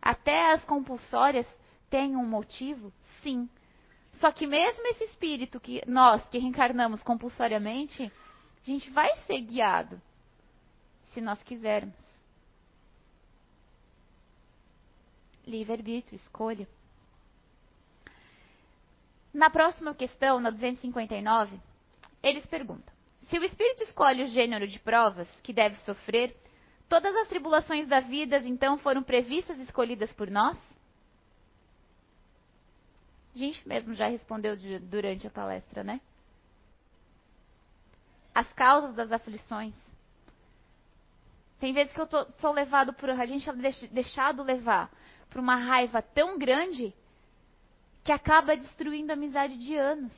Até 0.02 0.52
as 0.52 0.64
compulsórias 0.66 1.48
têm 1.90 2.16
um 2.16 2.26
motivo? 2.26 2.92
Sim. 3.22 3.50
Só 4.20 4.32
que 4.32 4.46
mesmo 4.46 4.86
esse 4.88 5.06
espírito 5.06 5.60
que 5.60 5.82
nós 5.88 6.26
que 6.30 6.38
reencarnamos 6.38 7.02
compulsoriamente, 7.04 8.12
a 8.62 8.66
gente 8.66 8.90
vai 8.90 9.16
ser 9.26 9.40
guiado 9.42 10.02
se 11.12 11.22
nós 11.22 11.42
quisermos. 11.44 11.96
Livre-arbítrio, 15.48 16.18
escolha. 16.18 16.68
Na 19.34 19.50
próxima 19.50 19.96
questão, 19.96 20.40
na 20.40 20.50
259, 20.50 21.58
eles 22.22 22.46
perguntam: 22.46 22.94
se 23.30 23.40
o 23.40 23.44
espírito 23.44 23.84
escolhe 23.84 24.24
o 24.24 24.28
gênero 24.28 24.68
de 24.68 24.80
provas 24.80 25.28
que 25.42 25.54
deve 25.54 25.78
sofrer, 25.80 26.36
todas 26.90 27.16
as 27.16 27.28
tribulações 27.30 27.88
da 27.88 28.02
vida 28.02 28.38
então 28.40 28.78
foram 28.80 29.02
previstas 29.02 29.58
e 29.60 29.64
escolhidas 29.64 30.12
por 30.14 30.30
nós? 30.30 30.58
A 33.36 33.38
gente 33.38 33.68
mesmo 33.68 33.94
já 33.94 34.08
respondeu 34.08 34.56
de, 34.56 34.80
durante 34.80 35.28
a 35.28 35.32
palestra, 35.32 35.84
né? 35.84 36.02
As 38.34 38.52
causas 38.54 38.96
das 38.96 39.12
aflições. 39.12 39.74
Tem 41.60 41.74
vezes 41.74 41.94
que 41.94 42.00
eu 42.00 42.08
tô, 42.08 42.26
sou 42.40 42.52
levado 42.52 42.94
por. 42.94 43.10
A 43.10 43.26
gente 43.26 43.50
é 43.50 43.54
deixado 43.92 44.44
levar 44.44 44.90
por 45.30 45.40
uma 45.40 45.56
raiva 45.56 46.02
tão 46.02 46.38
grande 46.38 46.94
que 48.04 48.12
acaba 48.12 48.56
destruindo 48.56 49.12
a 49.12 49.16
amizade 49.16 49.58
de 49.58 49.76
anos. 49.76 50.14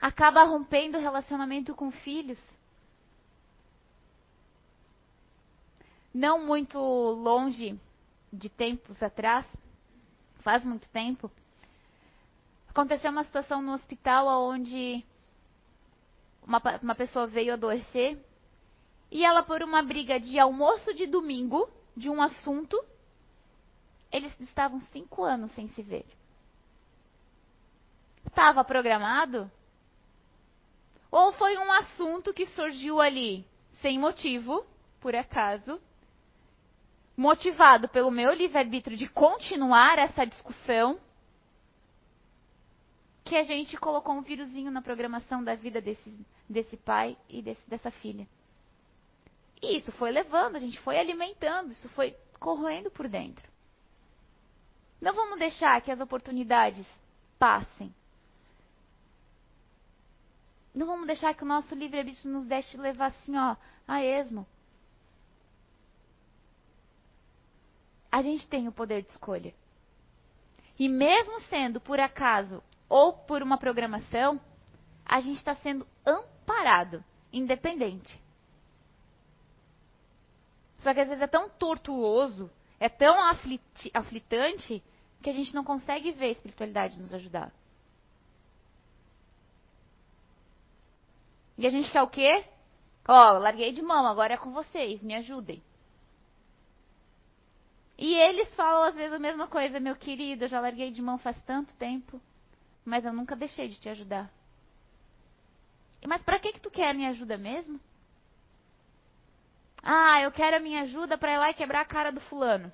Acaba 0.00 0.44
rompendo 0.44 0.98
o 0.98 1.00
relacionamento 1.00 1.74
com 1.74 1.90
filhos. 1.90 2.38
Não 6.12 6.46
muito 6.46 6.78
longe 6.78 7.78
de 8.32 8.48
tempos 8.48 9.02
atrás, 9.02 9.46
faz 10.46 10.64
muito 10.64 10.88
tempo, 10.90 11.28
aconteceu 12.68 13.10
uma 13.10 13.24
situação 13.24 13.60
no 13.60 13.72
hospital 13.72 14.28
onde 14.48 15.04
uma, 16.40 16.62
uma 16.80 16.94
pessoa 16.94 17.26
veio 17.26 17.52
adoecer 17.52 18.16
e 19.10 19.24
ela 19.24 19.42
por 19.42 19.60
uma 19.60 19.82
briga 19.82 20.20
de 20.20 20.38
almoço 20.38 20.94
de 20.94 21.04
domingo, 21.04 21.68
de 21.96 22.08
um 22.08 22.22
assunto, 22.22 22.80
eles 24.12 24.32
estavam 24.38 24.80
cinco 24.92 25.24
anos 25.24 25.50
sem 25.50 25.66
se 25.70 25.82
ver. 25.82 26.06
Estava 28.24 28.62
programado? 28.62 29.50
Ou 31.10 31.32
foi 31.32 31.58
um 31.58 31.72
assunto 31.72 32.32
que 32.32 32.46
surgiu 32.46 33.00
ali 33.00 33.44
sem 33.82 33.98
motivo, 33.98 34.64
por 35.00 35.12
acaso, 35.16 35.80
motivado 37.16 37.88
pelo 37.88 38.10
meu 38.10 38.32
livre-arbítrio 38.32 38.96
de 38.96 39.08
continuar 39.08 39.98
essa 39.98 40.26
discussão, 40.26 41.00
que 43.24 43.34
a 43.36 43.42
gente 43.42 43.76
colocou 43.76 44.14
um 44.14 44.22
vírusinho 44.22 44.70
na 44.70 44.82
programação 44.82 45.42
da 45.42 45.54
vida 45.54 45.80
desse, 45.80 46.14
desse 46.48 46.76
pai 46.76 47.16
e 47.28 47.42
desse, 47.42 47.68
dessa 47.68 47.90
filha. 47.90 48.26
E 49.60 49.78
isso 49.78 49.90
foi 49.92 50.12
levando, 50.12 50.56
a 50.56 50.60
gente 50.60 50.78
foi 50.80 50.98
alimentando, 50.98 51.72
isso 51.72 51.88
foi 51.90 52.14
corroendo 52.38 52.90
por 52.90 53.08
dentro. 53.08 53.44
Não 55.00 55.12
vamos 55.12 55.38
deixar 55.38 55.80
que 55.80 55.90
as 55.90 56.00
oportunidades 56.00 56.86
passem. 57.38 57.92
Não 60.74 60.86
vamos 60.86 61.06
deixar 61.06 61.34
que 61.34 61.42
o 61.42 61.46
nosso 61.46 61.74
livre-arbítrio 61.74 62.30
nos 62.30 62.46
deixe 62.46 62.76
levar 62.76 63.06
assim, 63.06 63.36
ó, 63.36 63.56
a 63.88 64.04
esmo. 64.04 64.46
A 68.16 68.22
gente 68.22 68.48
tem 68.48 68.66
o 68.66 68.72
poder 68.72 69.02
de 69.02 69.10
escolha. 69.10 69.52
E 70.78 70.88
mesmo 70.88 71.38
sendo 71.50 71.78
por 71.78 72.00
acaso 72.00 72.62
ou 72.88 73.12
por 73.12 73.42
uma 73.42 73.58
programação, 73.58 74.40
a 75.04 75.20
gente 75.20 75.36
está 75.36 75.54
sendo 75.56 75.86
amparado, 76.06 77.04
independente. 77.30 78.18
Só 80.78 80.94
que 80.94 81.00
às 81.00 81.08
vezes 81.08 81.22
é 81.22 81.26
tão 81.26 81.50
tortuoso, 81.50 82.50
é 82.80 82.88
tão 82.88 83.18
aflitante, 83.92 84.82
que 85.22 85.28
a 85.28 85.34
gente 85.34 85.54
não 85.54 85.62
consegue 85.62 86.10
ver 86.12 86.28
a 86.28 86.30
espiritualidade 86.30 86.98
nos 86.98 87.12
ajudar. 87.12 87.52
E 91.58 91.66
a 91.66 91.70
gente 91.70 91.92
quer 91.92 92.00
o 92.00 92.08
quê? 92.08 92.46
Ó, 93.06 93.34
oh, 93.34 93.38
larguei 93.40 93.72
de 93.72 93.82
mão, 93.82 94.06
agora 94.06 94.32
é 94.32 94.38
com 94.38 94.52
vocês, 94.52 95.02
me 95.02 95.14
ajudem. 95.16 95.62
E 97.98 98.14
eles 98.14 98.54
falam 98.54 98.82
às 98.84 98.94
vezes 98.94 99.12
a 99.12 99.18
mesma 99.18 99.46
coisa, 99.46 99.80
meu 99.80 99.96
querido, 99.96 100.44
eu 100.44 100.48
já 100.48 100.60
larguei 100.60 100.90
de 100.90 101.00
mão 101.00 101.18
faz 101.18 101.36
tanto 101.44 101.74
tempo, 101.74 102.20
mas 102.84 103.04
eu 103.04 103.12
nunca 103.12 103.34
deixei 103.34 103.68
de 103.68 103.78
te 103.80 103.88
ajudar. 103.88 104.30
Mas 106.06 106.22
para 106.22 106.38
que 106.38 106.52
que 106.52 106.60
tu 106.60 106.70
quer 106.70 106.90
a 106.90 106.94
minha 106.94 107.10
ajuda 107.10 107.38
mesmo? 107.38 107.80
Ah, 109.82 110.20
eu 110.20 110.30
quero 110.30 110.56
a 110.56 110.60
minha 110.60 110.82
ajuda 110.82 111.16
para 111.16 111.32
ir 111.32 111.38
lá 111.38 111.50
e 111.50 111.54
quebrar 111.54 111.80
a 111.80 111.86
cara 111.86 112.10
do 112.12 112.20
fulano. 112.22 112.72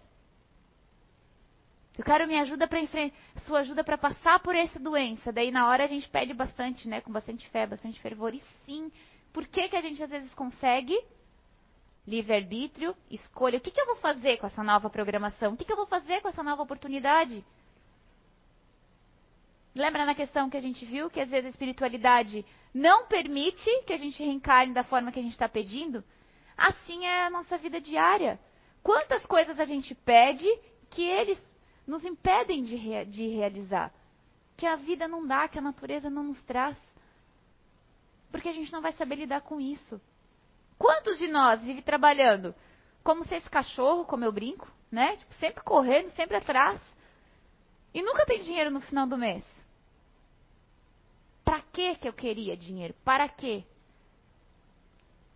Eu 1.97 2.05
quero 2.05 2.27
minha 2.27 2.41
ajuda 2.43 2.67
para 2.67 2.81
enfrentar, 2.81 3.15
sua 3.43 3.61
ajuda 3.61 3.85
para 3.85 3.99
passar 3.99 4.41
por 4.41 4.55
essa 4.57 4.79
doença. 4.79 5.31
Daí 5.31 5.51
na 5.51 5.69
hora 5.69 5.85
a 5.85 5.87
gente 5.87 6.09
pede 6.09 6.33
bastante, 6.33 6.89
né, 6.89 7.01
com 7.01 7.13
bastante 7.13 7.49
fé, 7.51 7.67
bastante 7.67 8.01
fervor. 8.01 8.35
E 8.35 8.43
sim, 8.65 8.91
por 9.33 9.47
que 9.47 9.69
que 9.69 9.77
a 9.77 9.81
gente 9.81 10.03
às 10.03 10.11
vezes 10.11 10.33
consegue? 10.35 10.99
Livre-arbítrio, 12.07 12.97
escolha. 13.11 13.59
O 13.59 13.61
que, 13.61 13.71
que 13.71 13.81
eu 13.81 13.87
vou 13.87 13.97
fazer 13.97 14.39
com 14.39 14.47
essa 14.47 14.63
nova 14.63 14.91
programação? 14.91 15.53
O 15.53 15.57
que, 15.57 15.65
que 15.65 15.73
eu 15.73 15.77
vou 15.77 15.87
fazer 15.87 16.21
com 16.21 16.29
essa 16.29 16.43
nova 16.43 16.63
oportunidade? 16.63 17.45
Lembra 19.75 20.05
na 20.05 20.15
questão 20.15 20.51
que 20.51 20.57
a 20.57 20.61
gente 20.61 20.85
viu 20.85 21.09
que 21.09 21.21
às 21.21 21.31
vezes 21.31 21.47
a 21.47 21.51
espiritualidade 21.51 22.45
não 22.75 23.07
permite 23.07 23.83
que 23.87 23.93
a 23.93 23.99
gente 23.99 24.23
reencarne 24.23 24.75
da 24.75 24.85
forma 24.85 25.13
que 25.13 25.19
a 25.21 25.23
gente 25.23 25.33
está 25.33 25.49
pedindo? 25.49 26.05
Assim 26.57 27.07
é 27.07 27.25
a 27.25 27.31
nossa 27.31 27.57
vida 27.57 27.81
diária. 27.81 28.39
Quantas 28.83 29.25
coisas 29.25 29.59
a 29.59 29.65
gente 29.65 29.95
pede 29.95 30.47
que 30.91 31.03
eles 31.03 31.39
nos 31.87 32.05
impedem 32.05 32.63
de, 32.63 32.77
rea 32.77 33.07
de 33.07 33.29
realizar? 33.29 33.93
Que 34.57 34.67
a 34.67 34.77
vida 34.77 35.07
não 35.09 35.27
dá, 35.27 35.49
que 35.49 35.59
a 35.59 35.63
natureza 35.63 36.11
não 36.11 36.25
nos 36.25 36.43
traz. 36.43 36.77
Porque 38.31 38.49
a 38.49 38.53
gente 38.53 38.73
não 38.73 38.83
vai 38.83 38.93
saber 38.93 39.17
lidar 39.17 39.41
com 39.43 39.61
isso. 39.61 40.01
Quantos 40.83 41.17
de 41.17 41.29
nós 41.29 41.61
vive 41.63 41.81
trabalhando 41.81 42.53
como 43.05 43.25
se 43.25 43.37
esse 43.37 43.49
cachorro, 43.49 44.05
como 44.05 44.25
eu 44.25 44.33
brinco, 44.33 44.69
né? 44.91 45.17
Tipo, 45.17 45.35
sempre 45.35 45.63
correndo, 45.63 46.11
sempre 46.11 46.37
atrás. 46.37 46.81
E 47.95 48.03
nunca 48.03 48.27
tem 48.27 48.43
dinheiro 48.43 48.71
no 48.71 48.81
final 48.81 49.07
do 49.07 49.17
mês. 49.17 49.45
Para 51.45 51.61
que 51.61 51.95
que 51.95 52.09
eu 52.09 52.13
queria 52.13 52.57
dinheiro? 52.57 52.95
Para 53.05 53.29
quê? 53.29 53.65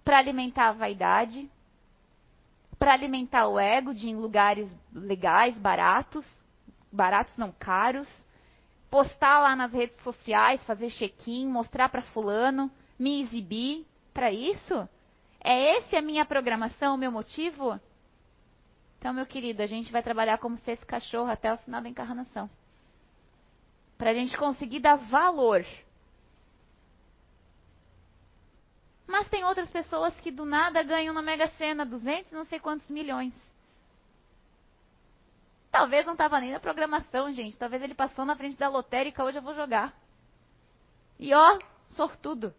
para 0.07 0.19
alimentar 0.19 0.69
a 0.69 0.73
vaidade, 0.73 1.51
para 2.79 2.93
alimentar 2.93 3.49
o 3.49 3.59
ego 3.59 3.93
de 3.93 4.09
em 4.09 4.15
lugares 4.15 4.71
legais, 4.93 5.59
baratos, 5.59 6.25
baratos 6.93 7.37
não 7.37 7.51
caros, 7.51 8.07
postar 8.89 9.41
lá 9.41 9.57
nas 9.57 9.73
redes 9.73 10.01
sociais, 10.05 10.63
fazer 10.63 10.91
check-in, 10.91 11.49
mostrar 11.49 11.89
para 11.89 12.03
fulano, 12.03 12.71
me 12.97 13.21
exibir, 13.21 13.85
para 14.15 14.31
isso? 14.31 14.89
É 15.49 15.79
esse 15.79 15.95
a 15.95 16.03
minha 16.03 16.25
programação, 16.25 16.97
o 16.97 16.99
meu 16.99 17.13
motivo? 17.13 17.81
Então, 18.99 19.15
meu 19.15 19.25
querido, 19.25 19.63
a 19.63 19.67
gente 19.67 19.93
vai 19.93 20.03
trabalhar 20.03 20.39
como 20.39 20.59
se 20.59 20.73
esse 20.73 20.85
cachorro 20.85 21.31
até 21.31 21.55
o 21.55 21.59
final 21.59 21.81
da 21.81 21.89
encarnação. 21.89 22.51
Para 23.97 24.11
a 24.11 24.15
gente 24.15 24.37
conseguir 24.37 24.81
dar 24.81 24.97
valor 24.97 25.65
Mas 29.07 29.29
tem 29.29 29.45
outras 29.45 29.71
pessoas 29.71 30.13
que 30.21 30.33
do 30.33 30.45
nada 30.45 30.83
ganham 30.83 31.15
na 31.15 31.23
Mega 31.23 31.49
Sena 31.51 31.87
200 31.87 32.33
não 32.33 32.45
sei 32.47 32.59
quantos 32.59 32.89
milhões. 32.89 33.33
Talvez 35.71 36.05
não 36.05 36.15
estava 36.15 36.41
nem 36.41 36.51
na 36.51 36.59
programação, 36.59 37.33
gente. 37.33 37.57
Talvez 37.57 37.83
ele 37.83 37.95
passou 37.95 38.25
na 38.25 38.35
frente 38.35 38.57
da 38.57 38.69
lotérica, 38.69 39.23
hoje 39.23 39.39
eu 39.39 39.43
vou 39.43 39.55
jogar. 39.55 39.95
E 41.21 41.33
ó, 41.33 41.59
sortudo. 41.91 42.53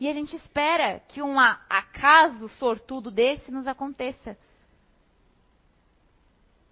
E 0.00 0.08
a 0.08 0.14
gente 0.14 0.34
espera 0.34 0.98
que 1.00 1.20
um 1.20 1.38
acaso 1.38 2.48
sortudo 2.58 3.10
desse 3.10 3.50
nos 3.50 3.66
aconteça. 3.66 4.34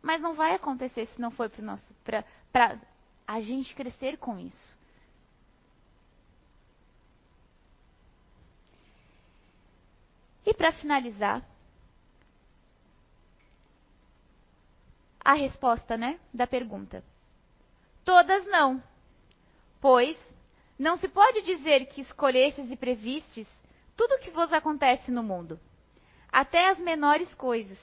Mas 0.01 0.19
não 0.23 0.35
vai 0.35 0.55
acontecer 0.55 1.07
se 1.09 1.21
não 1.21 1.31
for 1.31 1.51
para 2.51 2.81
a 3.27 3.41
gente 3.43 3.75
crescer 3.75 4.17
com 4.17 4.39
isso. 4.39 4.79
E 10.47 10.55
para 10.55 10.73
finalizar, 10.73 11.45
a 15.21 15.35
resposta, 15.35 15.99
né, 15.99 16.19
da 16.33 16.47
pergunta. 16.47 17.05
Todas 18.03 18.47
não, 18.47 18.83
pois 19.79 20.17
não 20.79 20.97
se 20.99 21.09
pode 21.09 21.43
dizer 21.43 21.87
que 21.87 22.01
escolhestes 22.01 22.71
e 22.71 22.77
previstes 22.77 23.47
tudo 23.97 24.15
o 24.15 24.19
que 24.21 24.31
vos 24.31 24.53
acontece 24.53 25.11
no 25.11 25.23
mundo, 25.23 25.59
até 26.31 26.69
as 26.69 26.79
menores 26.79 27.35
coisas. 27.35 27.79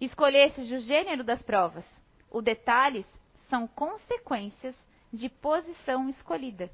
Escolhestes 0.00 0.70
o 0.70 0.78
gênero 0.78 1.24
das 1.24 1.42
provas. 1.42 1.84
Os 2.30 2.44
detalhes 2.44 3.06
são 3.48 3.66
consequências 3.66 4.74
de 5.12 5.28
posição 5.28 6.08
escolhida 6.08 6.70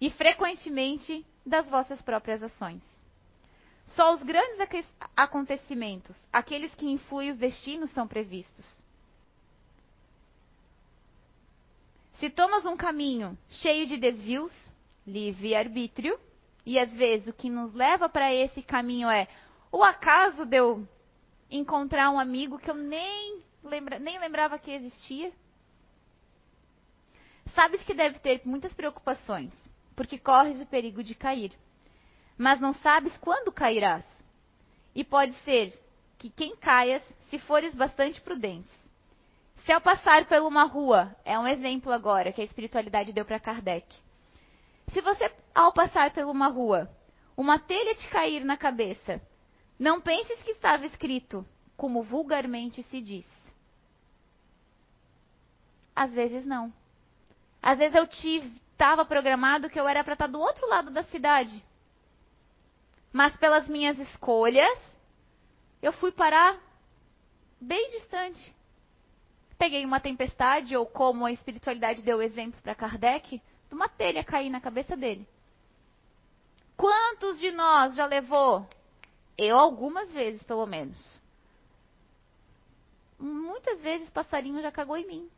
e 0.00 0.10
frequentemente 0.10 1.24
das 1.44 1.68
vossas 1.68 2.00
próprias 2.02 2.42
ações. 2.42 2.82
Só 3.94 4.14
os 4.14 4.22
grandes 4.22 4.58
acontecimentos, 5.16 6.16
aqueles 6.32 6.74
que 6.74 6.88
influem 6.88 7.30
os 7.30 7.36
destinos, 7.36 7.90
são 7.90 8.06
previstos. 8.06 8.79
Se 12.20 12.30
tomas 12.30 12.64
um 12.64 12.76
caminho 12.76 13.36
cheio 13.48 13.86
de 13.86 13.96
desvios, 13.96 14.52
livre-arbítrio, 15.06 16.18
e 16.64 16.78
às 16.78 16.90
vezes 16.92 17.26
o 17.26 17.32
que 17.32 17.50
nos 17.50 17.74
leva 17.74 18.08
para 18.08 18.32
esse 18.32 18.62
caminho 18.62 19.08
é 19.08 19.26
o 19.72 19.82
acaso 19.82 20.46
de 20.46 20.56
eu 20.56 20.86
encontrar 21.50 22.10
um 22.10 22.20
amigo 22.20 22.58
que 22.58 22.70
eu 22.70 22.74
nem, 22.74 23.42
lembra, 23.64 23.98
nem 23.98 24.18
lembrava 24.18 24.58
que 24.58 24.70
existia. 24.70 25.32
Sabes 27.54 27.82
que 27.82 27.94
deve 27.94 28.20
ter 28.20 28.42
muitas 28.44 28.72
preocupações, 28.72 29.50
porque 29.96 30.18
corres 30.18 30.60
o 30.60 30.66
perigo 30.66 31.02
de 31.02 31.14
cair 31.14 31.52
mas 32.40 32.58
não 32.58 32.72
sabes 32.72 33.14
quando 33.18 33.52
cairás. 33.52 34.02
E 34.94 35.04
pode 35.04 35.34
ser 35.44 35.78
que 36.16 36.30
quem 36.30 36.56
caias, 36.56 37.02
se 37.28 37.38
fores 37.38 37.74
bastante 37.74 38.18
prudente. 38.22 38.70
Se 39.64 39.72
ao 39.72 39.80
passar 39.80 40.26
por 40.26 40.40
uma 40.42 40.64
rua, 40.64 41.14
é 41.24 41.38
um 41.38 41.46
exemplo 41.46 41.92
agora 41.92 42.32
que 42.32 42.40
a 42.40 42.44
espiritualidade 42.44 43.12
deu 43.12 43.24
para 43.24 43.40
Kardec. 43.40 43.86
Se 44.92 45.00
você, 45.00 45.30
ao 45.54 45.72
passar 45.72 46.10
por 46.12 46.24
uma 46.24 46.48
rua, 46.48 46.90
uma 47.36 47.58
telha 47.58 47.94
te 47.94 48.08
cair 48.08 48.44
na 48.44 48.56
cabeça, 48.56 49.20
não 49.78 50.00
penses 50.00 50.42
que 50.42 50.52
estava 50.52 50.86
escrito, 50.86 51.46
como 51.76 52.02
vulgarmente 52.02 52.82
se 52.84 53.00
diz. 53.00 53.26
Às 55.94 56.12
vezes 56.12 56.44
não. 56.44 56.72
Às 57.62 57.78
vezes 57.78 57.94
eu 57.94 58.04
estava 58.04 59.04
programado 59.04 59.68
que 59.68 59.78
eu 59.78 59.86
era 59.86 60.02
para 60.02 60.14
estar 60.14 60.26
do 60.26 60.40
outro 60.40 60.66
lado 60.68 60.90
da 60.90 61.02
cidade. 61.04 61.64
Mas 63.12 63.36
pelas 63.36 63.68
minhas 63.68 63.98
escolhas, 63.98 64.78
eu 65.82 65.92
fui 65.92 66.12
parar 66.12 66.58
bem 67.60 67.90
distante. 67.90 68.54
Peguei 69.60 69.84
uma 69.84 70.00
tempestade, 70.00 70.74
ou 70.74 70.86
como 70.86 71.26
a 71.26 71.32
espiritualidade 71.32 72.00
deu 72.00 72.22
exemplo 72.22 72.58
para 72.62 72.74
Kardec, 72.74 73.42
de 73.68 73.74
uma 73.74 73.90
telha 73.90 74.24
cair 74.24 74.48
na 74.48 74.58
cabeça 74.58 74.96
dele. 74.96 75.28
Quantos 76.78 77.38
de 77.38 77.50
nós 77.50 77.94
já 77.94 78.06
levou? 78.06 78.66
Eu 79.36 79.58
algumas 79.58 80.10
vezes, 80.12 80.42
pelo 80.44 80.64
menos. 80.64 80.96
Muitas 83.18 83.78
vezes 83.82 84.08
passarinho 84.08 84.62
já 84.62 84.72
cagou 84.72 84.96
em 84.96 85.06
mim. 85.06 85.30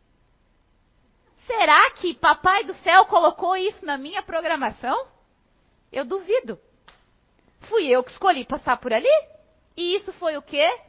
Será 1.44 1.90
que 1.90 2.14
Papai 2.14 2.62
do 2.62 2.74
Céu 2.74 3.06
colocou 3.06 3.56
isso 3.56 3.84
na 3.84 3.98
minha 3.98 4.22
programação? 4.22 5.04
Eu 5.90 6.04
duvido. 6.04 6.60
Fui 7.62 7.88
eu 7.88 8.04
que 8.04 8.12
escolhi 8.12 8.46
passar 8.46 8.76
por 8.76 8.92
ali? 8.92 9.10
E 9.76 9.96
isso 9.96 10.12
foi 10.12 10.36
o 10.36 10.42
quê? 10.42 10.80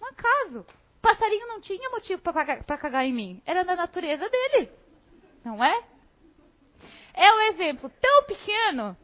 Um 0.00 0.06
acaso. 0.06 0.64
Passarinho 1.00 1.48
não 1.48 1.60
tinha 1.60 1.90
motivo 1.90 2.20
para 2.20 2.78
cagar 2.78 3.04
em 3.04 3.12
mim. 3.12 3.42
Era 3.46 3.64
da 3.64 3.74
natureza 3.74 4.28
dele. 4.28 4.70
Não 5.44 5.62
é? 5.64 5.82
É 7.14 7.32
um 7.32 7.40
exemplo 7.52 7.90
tão 8.00 8.24
pequeno, 8.24 8.96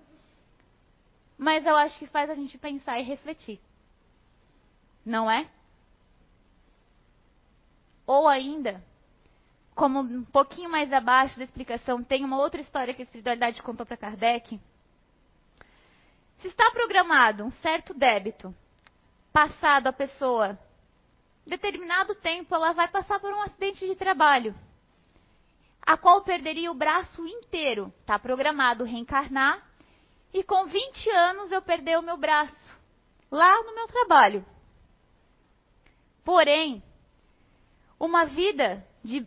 mas 1.37 1.65
eu 1.67 1.75
acho 1.77 1.99
que 1.99 2.07
faz 2.07 2.31
a 2.31 2.35
gente 2.35 2.57
pensar 2.59 2.99
e 2.99 3.03
refletir. 3.03 3.61
Não 5.05 5.31
é? 5.31 5.49
Ou 8.07 8.29
ainda, 8.29 8.83
como 9.75 10.01
um 10.01 10.25
pouquinho 10.25 10.71
mais 10.71 10.93
abaixo 10.93 11.37
da 11.37 11.45
explicação, 11.45 12.03
tem 12.03 12.25
uma 12.25 12.39
outra 12.39 12.61
história 12.61 12.95
que 12.95 13.03
a 13.03 13.05
espiritualidade 13.05 13.63
contou 13.63 13.85
para 13.85 13.97
Kardec. 13.97 14.61
Se 16.39 16.49
está 16.49 16.71
programado 16.71 17.45
um 17.45 17.51
certo 17.53 17.93
débito 17.93 18.55
passado 19.33 19.89
a 19.89 19.93
pessoa, 19.93 20.59
determinado 21.47 22.15
tempo 22.17 22.55
ela 22.55 22.73
vai 22.73 22.89
passar 22.89 23.21
por 23.21 23.33
um 23.33 23.43
acidente 23.43 23.87
de 23.87 23.95
trabalho, 23.95 24.55
a 25.81 25.97
qual 25.97 26.23
perderia 26.23 26.71
o 26.71 26.75
braço 26.75 27.27
inteiro. 27.27 27.93
Está 28.01 28.19
programado 28.19 28.85
reencarnar 28.85 29.65
e 30.35 30.43
com 30.43 30.67
20 30.67 31.11
anos 31.11 31.53
eu 31.53 31.63
perder 31.63 31.99
o 31.99 32.03
meu 32.03 32.17
braço 32.17 32.77
lá 33.31 33.63
no 33.63 33.75
meu 33.75 33.87
trabalho. 33.87 34.45
Porém, 36.25 36.83
uma 37.99 38.25
vida 38.25 38.85
de 39.05 39.27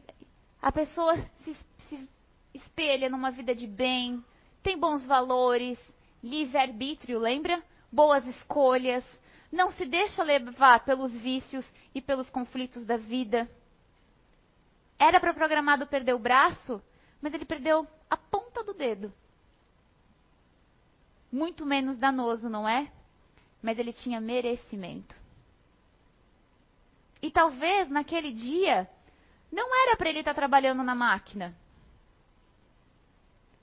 a 0.62 0.72
pessoa 0.72 1.16
se, 1.44 1.56
se 1.88 2.10
espelha 2.54 3.10
numa 3.10 3.32
vida 3.32 3.56
de 3.56 3.66
bem, 3.66 4.24
tem 4.62 4.78
bons 4.78 5.06
valores, 5.06 5.80
livre-arbítrio, 6.22 7.18
lembra? 7.18 7.64
Boas 7.92 8.28
escolhas, 8.28 9.04
não 9.52 9.72
se 9.72 9.86
deixa 9.86 10.24
levar 10.24 10.86
pelos 10.86 11.12
vícios 11.18 11.66
e 11.94 12.02
pelos 12.02 12.30
conflitos 12.30 12.86
da 12.86 12.98
vida. 12.98 13.50
Era 14.98 15.20
para 15.20 15.34
programado 15.34 15.88
perder 15.88 16.14
o 16.14 16.20
braço, 16.20 16.82
mas 17.22 17.34
ele 17.34 17.46
perdeu 17.46 17.88
a 18.10 18.18
ponta 18.18 18.64
do 18.64 18.74
dedo. 18.74 19.12
Muito 21.32 21.66
menos 21.66 21.98
danoso, 21.98 22.50
não 22.50 22.68
é? 22.68 22.92
Mas 23.62 23.78
ele 23.78 23.94
tinha 23.94 24.20
merecimento. 24.20 25.16
E 27.22 27.30
talvez 27.30 27.90
naquele 27.90 28.32
dia 28.32 28.90
não 29.52 29.76
era 29.84 29.98
para 29.98 30.10
ele 30.10 30.20
estar 30.20 30.34
tá 30.34 30.40
trabalhando 30.40 30.84
na 30.84 30.96
máquina. 30.96 31.56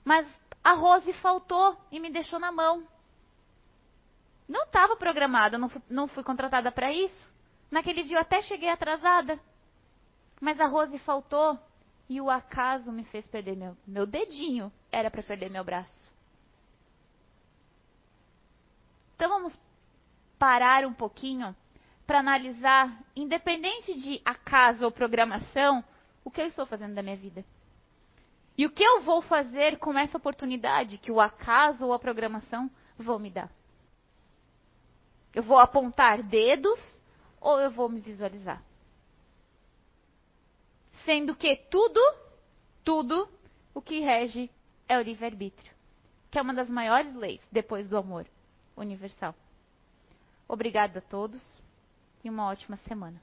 Mas 0.03 0.27
a 0.63 0.73
Rose 0.73 1.11
faltou 1.13 1.77
e 1.91 1.99
me 1.99 2.09
deixou 2.09 2.39
na 2.39 2.51
mão. 2.51 2.87
Não 4.47 4.63
estava 4.63 4.95
programada, 4.95 5.57
não 5.57 5.69
fui, 5.69 5.81
não 5.89 6.07
fui 6.07 6.23
contratada 6.23 6.71
para 6.71 6.91
isso. 6.91 7.27
Naquele 7.69 8.03
dia 8.03 8.17
eu 8.17 8.21
até 8.21 8.41
cheguei 8.43 8.69
atrasada. 8.69 9.39
Mas 10.39 10.59
a 10.59 10.65
Rose 10.65 10.97
faltou 10.99 11.59
e 12.07 12.21
o 12.21 12.29
acaso 12.29 12.91
me 12.91 13.03
fez 13.05 13.27
perder 13.27 13.57
meu, 13.57 13.75
meu 13.85 14.05
dedinho. 14.05 14.71
Era 14.91 15.11
para 15.11 15.21
perder 15.21 15.49
meu 15.49 15.63
braço. 15.63 16.07
Então 19.15 19.29
vamos 19.29 19.59
parar 20.37 20.85
um 20.85 20.93
pouquinho 20.93 21.55
para 22.05 22.19
analisar, 22.19 23.03
independente 23.15 23.93
de 23.99 24.21
acaso 24.23 24.85
ou 24.85 24.91
programação, 24.91 25.83
o 26.23 26.31
que 26.31 26.39
eu 26.39 26.45
estou 26.45 26.65
fazendo 26.65 26.93
da 26.93 27.03
minha 27.03 27.17
vida. 27.17 27.43
E 28.57 28.65
o 28.65 28.71
que 28.71 28.83
eu 28.83 29.01
vou 29.01 29.21
fazer 29.21 29.77
com 29.77 29.97
essa 29.97 30.17
oportunidade 30.17 30.97
que 30.97 31.11
o 31.11 31.19
acaso 31.19 31.85
ou 31.85 31.93
a 31.93 31.99
programação 31.99 32.71
vão 32.97 33.19
me 33.19 33.29
dar. 33.29 33.51
Eu 35.37 35.43
vou 35.43 35.59
apontar 35.59 36.23
dedos 36.23 36.79
ou 37.39 37.59
eu 37.59 37.69
vou 37.69 37.87
me 37.87 37.99
visualizar? 37.99 38.59
Sendo 41.05 41.35
que 41.35 41.55
tudo, 41.69 42.01
tudo, 42.83 43.29
o 43.71 43.79
que 43.79 43.99
rege 43.99 44.49
é 44.89 44.97
o 44.97 45.01
livre-arbítrio, 45.03 45.71
que 46.31 46.39
é 46.39 46.41
uma 46.41 46.55
das 46.55 46.67
maiores 46.67 47.13
leis 47.13 47.39
depois 47.51 47.87
do 47.87 47.97
amor 47.97 48.25
universal. 48.75 49.35
Obrigada 50.47 50.97
a 50.97 51.03
todos 51.03 51.43
e 52.23 52.31
uma 52.31 52.47
ótima 52.47 52.77
semana. 52.87 53.21